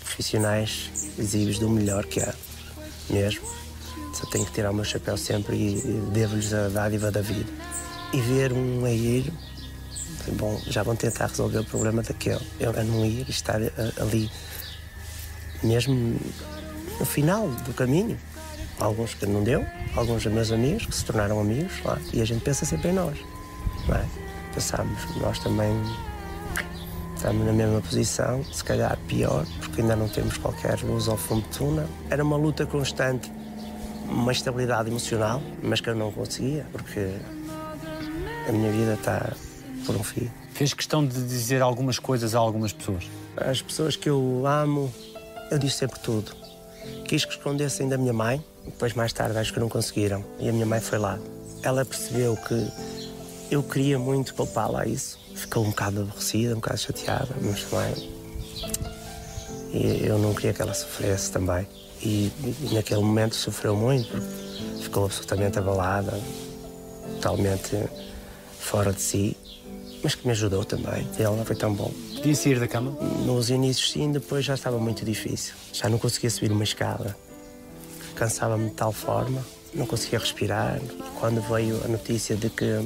[0.00, 2.34] Profissionais exíbios do melhor que há.
[3.08, 3.46] Mesmo.
[4.12, 5.80] Só tenho que tirar o meu chapéu sempre e
[6.12, 7.50] devo-lhes a dádiva da vida.
[8.12, 9.30] E ver um a ir,
[10.32, 12.40] bom, já vão tentar resolver o problema daquele.
[12.58, 14.30] Eu não ir e estar a- ali,
[15.62, 16.18] mesmo
[16.98, 18.18] no final do caminho.
[18.80, 19.64] Alguns que não deu,
[19.96, 21.98] alguns meus amigos que se tornaram amigos lá.
[22.12, 23.18] E a gente pensa sempre em nós.
[23.88, 24.04] Não é?
[24.54, 25.72] Pensamos, nós também
[27.16, 31.42] estamos na mesma posição, se calhar pior, porque ainda não temos qualquer luz ao fundo
[31.42, 31.88] do túnel.
[32.08, 33.30] Era uma luta constante,
[34.08, 37.10] uma estabilidade emocional, mas que eu não conseguia, porque
[38.48, 39.32] a minha vida está
[39.84, 40.30] por um fio.
[40.52, 43.04] Fez questão de dizer algumas coisas a algumas pessoas.
[43.36, 44.92] As pessoas que eu amo,
[45.50, 46.32] eu disse sempre tudo.
[47.04, 50.24] Quis que escondessem da minha mãe, depois mais tarde acho que não conseguiram.
[50.38, 51.18] E a minha mãe foi lá.
[51.62, 52.68] Ela percebeu que
[53.50, 55.18] eu queria muito poupá-la a isso.
[55.34, 58.18] Ficou um bocado aborrecida, um bocado chateada, mas também.
[59.72, 61.66] E eu não queria que ela sofresse também.
[62.02, 62.32] E,
[62.62, 64.20] e naquele momento sofreu muito,
[64.80, 66.18] ficou absolutamente abalada,
[67.14, 67.76] totalmente
[68.58, 69.36] fora de si,
[70.02, 71.06] mas que me ajudou também.
[71.18, 71.92] E ela foi tão bom.
[72.14, 72.90] Podia sair da cama?
[73.24, 75.54] Nos inícios, sim, depois já estava muito difícil.
[75.72, 77.16] Já não conseguia subir uma escada.
[78.14, 79.44] Cansava-me de tal forma,
[79.74, 80.78] não conseguia respirar.
[80.78, 82.80] E quando veio a notícia de que,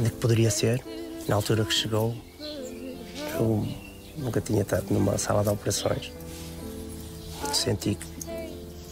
[0.00, 0.82] de que poderia ser,
[1.28, 2.14] na altura que chegou,
[3.34, 3.66] eu
[4.16, 6.12] nunca tinha estado numa sala de operações.
[7.52, 7.98] Senti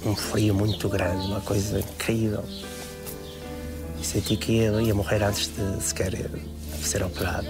[0.05, 2.45] um frio muito grande, uma coisa incrível.
[4.03, 6.13] Senti que ia, ia morrer antes de sequer
[6.83, 7.47] ser operado.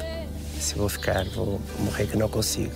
[0.61, 2.72] Se vou ficar, vou morrer que não consigo.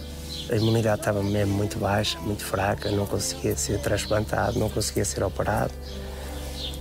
[0.50, 5.22] A imunidade estava mesmo muito baixa, muito fraca, não conseguia ser transplantado, não conseguia ser
[5.22, 5.72] operado.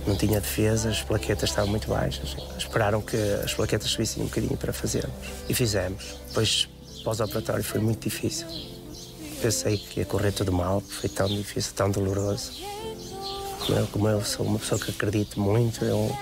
[0.06, 2.36] Não tinha defesa, as plaquetas estavam muito baixas.
[2.58, 5.14] Esperaram que as plaquetas subissem um bocadinho para fazermos.
[5.48, 6.16] E fizemos.
[6.28, 6.68] Depois,
[7.02, 8.46] pós-operatório, foi muito difícil.
[9.40, 12.52] Pensei que ia correr tudo mal, foi tão difícil, tão doloroso.
[13.66, 16.14] Como eu, como eu sou uma pessoa que acredito muito, eu,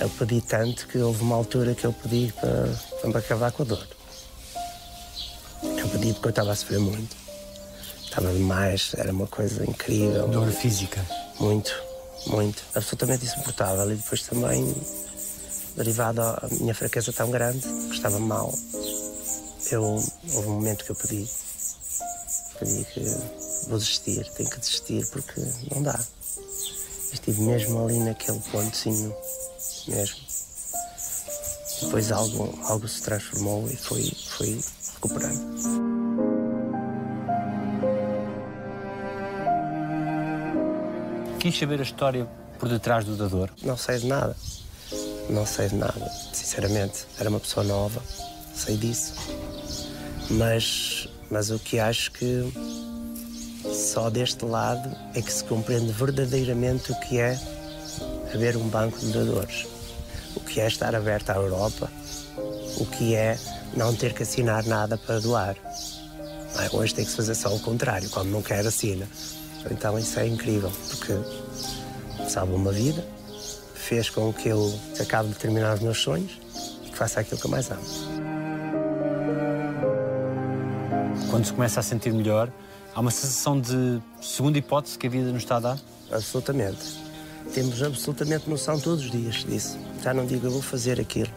[0.00, 3.66] eu pedi tanto que houve uma altura que eu pedi para, para acabar com a
[3.66, 3.86] dor.
[5.62, 7.16] Eu pedi porque eu estava a sofrer muito.
[8.02, 10.28] Estava demais, era uma coisa incrível.
[10.28, 11.04] Dor física.
[11.40, 11.72] Muito,
[12.26, 12.62] muito.
[12.74, 13.90] Absolutamente insuportável.
[13.90, 14.74] E depois também,
[15.76, 18.52] derivado à minha fraqueza tão grande, que estava mal,
[19.70, 21.28] eu, houve um momento que eu pedi.
[22.58, 23.00] Pedi que
[23.68, 25.40] vou desistir, tenho que desistir porque
[25.74, 25.98] não dá.
[27.12, 29.14] Estive mesmo ali naquele pontozinho,
[29.88, 30.16] mesmo.
[31.82, 34.60] Depois algo, algo se transformou e foi, foi
[34.94, 35.98] recuperando.
[41.38, 42.26] Quis saber a história
[42.58, 43.50] por detrás do dador.
[43.62, 44.36] Não sei de nada.
[45.30, 46.10] Não sei de nada.
[46.32, 48.02] Sinceramente, era uma pessoa nova,
[48.54, 49.14] sei disso.
[50.30, 52.52] Mas, mas o que acho que
[53.72, 57.38] só deste lado é que se compreende verdadeiramente o que é
[58.34, 59.77] haver um banco de dadores.
[60.38, 61.90] O que é estar aberto à Europa,
[62.76, 63.36] o que é
[63.74, 65.56] não ter que assinar nada para doar.
[65.56, 66.76] É?
[66.76, 69.06] Hoje tem que se fazer só o contrário, quando não quer assina.
[69.68, 71.12] Então isso é incrível, porque
[72.28, 73.04] salva uma vida,
[73.74, 76.38] fez com que eu acabe de terminar os meus sonhos
[76.84, 77.82] e que faça aquilo que eu mais amo.
[81.30, 82.48] Quando se começa a sentir melhor,
[82.94, 85.78] há uma sensação de segunda hipótese que a vida nos está a dar?
[86.12, 86.78] Absolutamente.
[87.52, 89.76] Temos absolutamente noção todos os dias disso.
[90.02, 91.30] Já não digo eu vou fazer aquilo.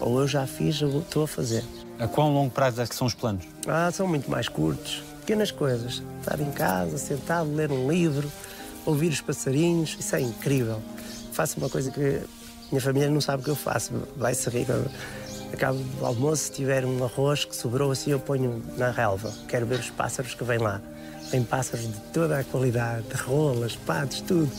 [0.00, 1.64] Ou eu já fiz, eu estou a fazer.
[1.98, 3.44] A quão longo prazo é que são os planos?
[3.66, 5.02] Ah, são muito mais curtos.
[5.20, 6.02] Pequenas coisas.
[6.20, 8.30] Estar em casa, sentado, ler um livro,
[8.84, 9.96] ouvir os passarinhos.
[9.98, 10.82] Isso é incrível.
[11.32, 12.20] Faço uma coisa que
[12.70, 13.92] minha família não sabe o que eu faço.
[14.16, 14.66] Vai-se rir.
[15.52, 19.32] Acabo do almoço, se tiver um arroz que sobrou assim, eu ponho na relva.
[19.46, 20.80] Quero ver os pássaros que vêm lá.
[21.30, 24.50] Tem pássaros de toda a qualidade, de rolas, patos, tudo.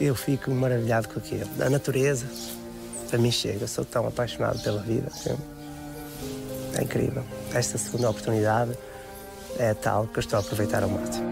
[0.00, 1.48] Eu fico maravilhado com aquilo.
[1.60, 2.26] A natureza,
[3.14, 3.62] para mim chega.
[3.62, 5.06] Eu sou tão apaixonado pela vida.
[5.06, 5.36] assim.
[6.76, 7.22] É incrível.
[7.52, 8.76] Esta segunda oportunidade
[9.56, 11.24] é tal que eu estou a aproveitar ao máximo.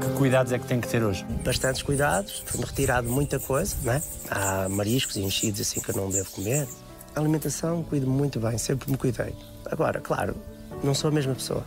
[0.00, 1.24] Que cuidados é que tem que ter hoje?
[1.44, 4.02] Bastantes cuidados, foi-me retirado muita coisa, né?
[4.28, 6.66] Há mariscos e enchidos assim que eu não devo comer.
[7.14, 9.32] A alimentação cuido muito bem, sempre me cuidei.
[9.66, 10.34] Agora, claro,
[10.82, 11.64] não sou a mesma pessoa.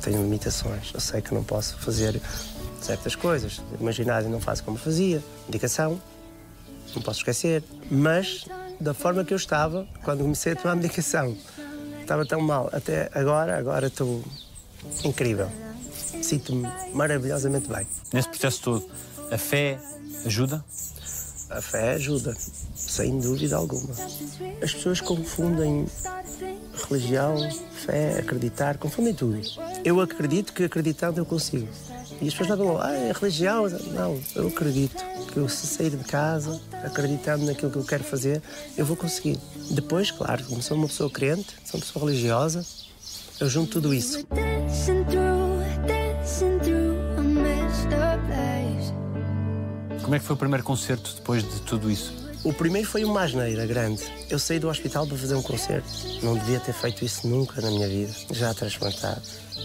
[0.00, 0.92] Tenho limitações.
[0.94, 2.20] Eu sei que não posso fazer
[2.84, 3.60] certas coisas.
[3.80, 5.22] No ginásio não faço como fazia.
[5.46, 6.00] Medicação,
[6.94, 7.62] não posso esquecer.
[7.90, 8.44] Mas,
[8.80, 11.36] da forma que eu estava, quando comecei a tomar medicação,
[12.00, 12.68] estava tão mal.
[12.72, 14.22] Até agora, agora estou
[15.04, 15.50] incrível.
[16.22, 17.86] Sinto-me maravilhosamente bem.
[18.12, 18.90] Nesse processo todo,
[19.30, 19.78] a fé
[20.24, 20.64] ajuda?
[21.50, 22.34] A fé ajuda,
[22.74, 23.94] sem dúvida alguma.
[24.62, 25.86] As pessoas confundem
[26.88, 27.36] religião,
[27.84, 29.40] fé, acreditar, confundem tudo.
[29.84, 31.68] Eu acredito que acreditando eu consigo.
[32.20, 33.68] E as pessoas não falam, ah, é religião.
[33.92, 38.42] Não, eu acredito que eu, se sair de casa, acreditando naquilo que eu quero fazer,
[38.76, 39.38] eu vou conseguir.
[39.70, 42.64] Depois, claro, como sou uma pessoa crente, sou uma pessoa religiosa,
[43.40, 44.26] eu junto tudo isso.
[50.02, 52.23] Como é que foi o primeiro concerto depois de tudo isso?
[52.44, 54.02] O primeiro foi uma asneira grande.
[54.28, 55.88] Eu saí do hospital para fazer um concerto.
[56.22, 58.12] Não devia ter feito isso nunca na minha vida.
[58.32, 59.22] Já transplantado.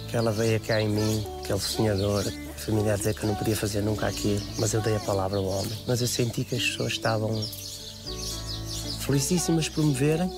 [0.07, 2.23] Aquela veia cá em mim, aquele sonhador.
[2.25, 4.41] A dizer que eu não podia fazer nunca aquilo.
[4.57, 5.77] Mas eu dei a palavra ao homem.
[5.85, 7.45] Mas eu senti que as pessoas estavam
[9.01, 10.31] felicíssimas por me verem.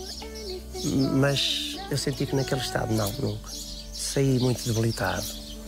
[1.13, 3.51] Mas eu senti que naquele estado, não, nunca.
[3.93, 5.25] Saí muito debilitado.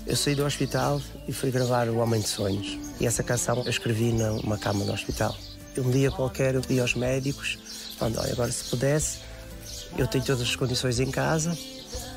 [0.07, 2.79] Eu saí do hospital e fui gravar O Homem de Sonhos.
[2.99, 5.35] E essa canção eu escrevi numa cama do hospital.
[5.77, 7.57] Um dia qualquer eu pedi aos médicos,
[7.97, 9.19] falando, olha, agora se pudesse,
[9.97, 11.57] eu tenho todas as condições em casa,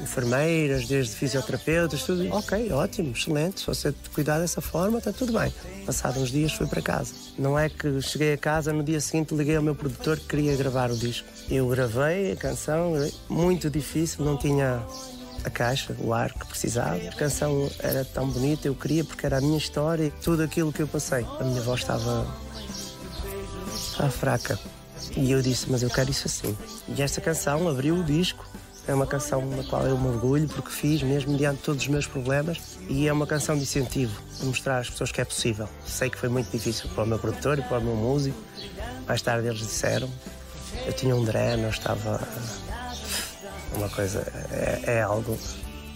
[0.01, 2.29] enfermeiras, desde fisioterapeutas, tudo.
[2.33, 3.61] Ok, ótimo, excelente.
[3.61, 5.53] Se você cuidar dessa forma, está tudo bem.
[5.85, 7.15] Passados uns dias fui para casa.
[7.39, 10.57] Não é que cheguei a casa, no dia seguinte liguei ao meu produtor que queria
[10.57, 11.27] gravar o disco.
[11.51, 12.93] Eu gravei a canção,
[13.29, 14.83] muito difícil, não tinha
[15.45, 16.97] a caixa, o ar que precisava.
[16.97, 20.83] A canção era tão bonita, eu queria porque era a minha história tudo aquilo que
[20.83, 21.25] eu passei.
[21.39, 22.27] A minha voz estava,
[23.97, 24.59] estava fraca.
[25.17, 26.57] E eu disse, mas eu quero isso assim.
[26.89, 28.47] E esta canção abriu o disco.
[28.87, 31.89] É uma canção na qual eu me orgulho porque fiz mesmo diante de todos os
[31.89, 35.69] meus problemas e é uma canção de incentivo, de mostrar às pessoas que é possível.
[35.85, 38.39] Sei que foi muito difícil para o meu produtor e para o meu músico.
[39.09, 40.09] Mais tarde eles disseram,
[40.87, 42.21] eu tinha um dreno, eu estava
[43.75, 45.37] uma coisa, é, é algo,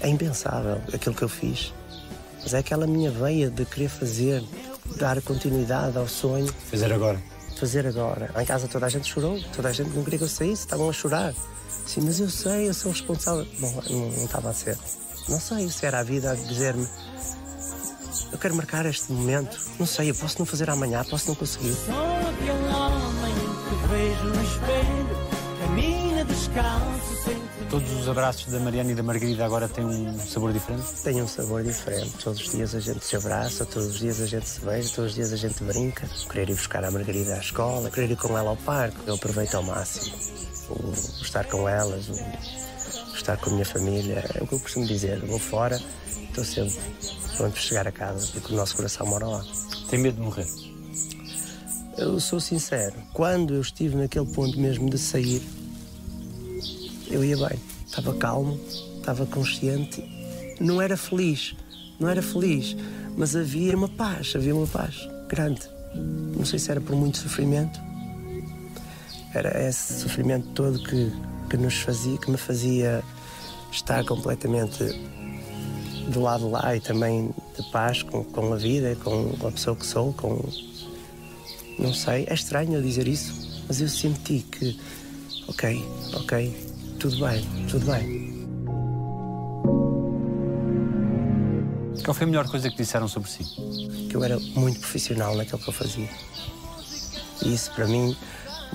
[0.01, 1.72] é impensável aquilo que eu fiz.
[2.42, 4.42] Mas é aquela minha veia de querer fazer,
[4.96, 7.22] dar continuidade ao sonho, Fazer agora.
[7.61, 8.30] Fazer agora.
[8.40, 10.88] Em casa toda a gente chorou, toda a gente não queria que eu saísse, estavam
[10.88, 11.34] a chorar.
[11.86, 13.46] Sim, mas eu sei, eu sou responsável.
[13.58, 14.78] Bom, não, não estava a ser.
[15.28, 16.88] Não sei se era a vida a dizer-me.
[18.32, 19.58] Eu quero marcar este momento.
[19.78, 21.76] Não sei, eu posso não fazer amanhã, posso não conseguir.
[21.82, 23.34] Aquele homem
[23.68, 25.20] que vejo no espelho,
[26.24, 27.30] descalço,
[27.70, 30.82] Todos os abraços da Mariana e da Margarida agora têm um sabor diferente?
[31.04, 32.10] Tem um sabor diferente.
[32.18, 35.10] Todos os dias a gente se abraça, todos os dias a gente se beija, todos
[35.10, 36.10] os dias a gente brinca.
[36.28, 39.54] Querer ir buscar a Margarida à escola, querer ir com ela ao parque, eu aproveito
[39.54, 40.16] ao máximo.
[40.68, 44.60] O, estar com elas, o, o estar com a minha família, é o que eu
[44.60, 45.20] costumo dizer.
[45.22, 45.80] Eu vou fora,
[46.28, 46.76] estou sempre
[47.36, 49.44] pronto para chegar a casa, porque o nosso coração mora lá.
[49.88, 50.48] Tem medo de morrer?
[51.96, 55.40] Eu sou sincero, quando eu estive naquele ponto mesmo de sair,
[57.11, 57.58] eu ia bem.
[57.86, 58.58] Estava calmo,
[58.98, 60.02] estava consciente.
[60.61, 61.54] Não era feliz,
[61.98, 62.76] não era feliz,
[63.16, 65.62] mas havia uma paz, havia uma paz grande.
[65.94, 67.80] Não sei se era por muito sofrimento.
[69.34, 71.12] Era esse sofrimento todo que,
[71.48, 73.02] que nos fazia, que me fazia
[73.72, 74.84] estar completamente
[76.11, 79.86] do lado lá e também de paz com, com a vida, com a pessoa que
[79.86, 80.42] sou, com,
[81.78, 83.32] não sei, é estranho eu dizer isso,
[83.68, 84.78] Mas eu senti que,
[85.48, 85.84] ok,
[86.14, 86.69] ok,
[87.01, 88.30] tudo bem, tudo bem.
[92.05, 93.42] Qual foi a melhor coisa que disseram sobre si?
[94.11, 96.09] Que eu era muito profissional naquilo que eu fazia.
[97.42, 98.14] E isso, para mim,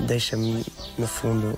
[0.08, 0.66] deixa-me,
[0.98, 1.56] no fundo,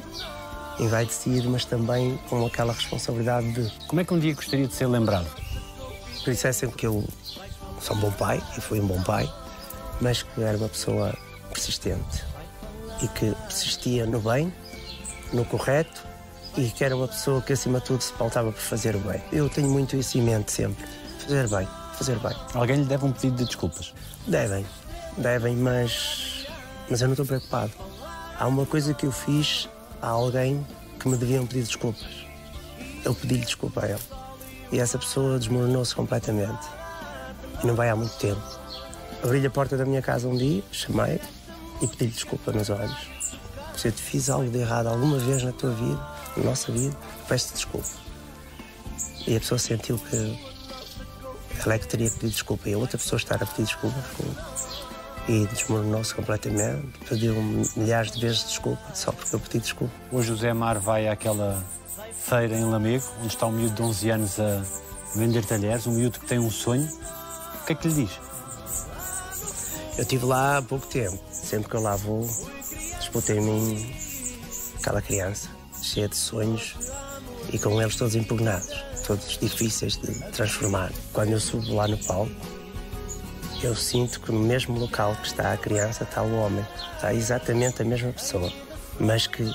[0.78, 3.72] envaidecido, mas também com aquela responsabilidade de.
[3.88, 5.28] Como é que um dia gostaria de ser lembrado?
[6.22, 7.08] Que dissessem que eu
[7.80, 9.32] sou um bom pai, e fui um bom pai,
[10.02, 11.18] mas que era uma pessoa
[11.50, 12.26] persistente
[13.02, 14.54] e que persistia no bem,
[15.32, 16.07] no correto
[16.58, 19.22] e que era uma pessoa que, acima de tudo, se pautava por fazer o bem.
[19.32, 20.84] Eu tenho muito isso em mente sempre.
[21.20, 22.36] Fazer bem, fazer bem.
[22.54, 23.94] Alguém lhe deve um pedido de desculpas.
[24.26, 24.66] Devem,
[25.18, 26.48] devem, mas,
[26.90, 27.72] mas eu não estou preocupado.
[28.40, 29.70] Há uma coisa que eu fiz
[30.02, 30.66] a alguém
[31.00, 32.26] que me deviam pedir desculpas.
[33.06, 34.02] Eu pedi-lhe desculpa a ele.
[34.72, 36.68] E essa pessoa desmoronou-se completamente.
[37.64, 38.42] E não vai há muito tempo.
[39.24, 41.22] Abri-lhe a porta da minha casa um dia, chamei
[41.82, 42.98] e pedi-lhe desculpa nos olhos.
[43.76, 46.96] Se eu te fiz algo de errado alguma vez na tua vida, nossa vida,
[47.28, 47.88] peço-te desculpa.
[49.26, 50.40] E a pessoa sentiu que
[51.64, 53.98] ela é que teria pedido desculpa e a outra pessoa estar a pedir desculpa
[55.28, 57.36] e desmoronou-se completamente, pediu
[57.76, 59.94] milhares de vezes desculpa só porque eu pedi desculpa.
[60.12, 61.62] O José Mar vai àquela
[62.14, 64.64] feira em Lamego, onde está um miúdo de 11 anos a
[65.16, 66.88] vender talheres, um miúdo que tem um sonho.
[67.62, 68.20] O que é que lhe diz?
[69.98, 71.20] Eu estive lá há pouco tempo.
[71.32, 72.22] Sempre que eu lá vou,
[73.00, 73.96] disputa em mim
[74.80, 75.50] aquela criança,
[75.88, 76.76] cheia de sonhos
[77.52, 80.92] e com eles todos impugnados, todos difíceis de transformar.
[81.14, 82.32] Quando eu subo lá no palco,
[83.64, 86.66] eu sinto que no mesmo local que está a criança está o homem.
[86.96, 88.52] Está exatamente a mesma pessoa,
[89.00, 89.52] mas que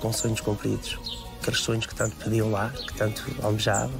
[0.00, 0.98] com sonhos cumpridos.
[1.40, 3.92] Aqueles sonhos que tanto pediu lá, que tanto almejava.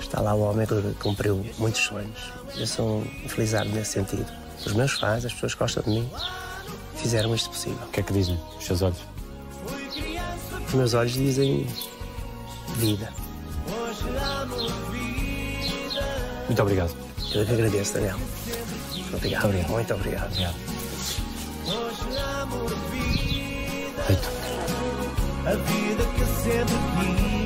[0.00, 2.32] Está lá o homem que cumpriu muitos sonhos.
[2.56, 4.26] Eu sou um felizardo nesse sentido.
[4.64, 6.10] Os meus fãs, as pessoas que gostam de mim,
[6.96, 7.78] fizeram isto possível.
[7.86, 9.11] O que é que dizem os seus olhos?
[10.72, 11.66] Os meus olhos dizem
[12.78, 13.12] vida.
[16.46, 16.96] Muito obrigado.
[17.34, 18.16] Eu que agradeço, Daniel.
[19.12, 19.42] Obrigado.
[19.42, 19.70] Muito obrigado.
[19.70, 20.30] Muito obrigado.
[20.30, 20.54] Obrigado.
[24.06, 24.28] Feito.
[25.44, 26.74] A vida que sempre
[27.26, 27.41] quis.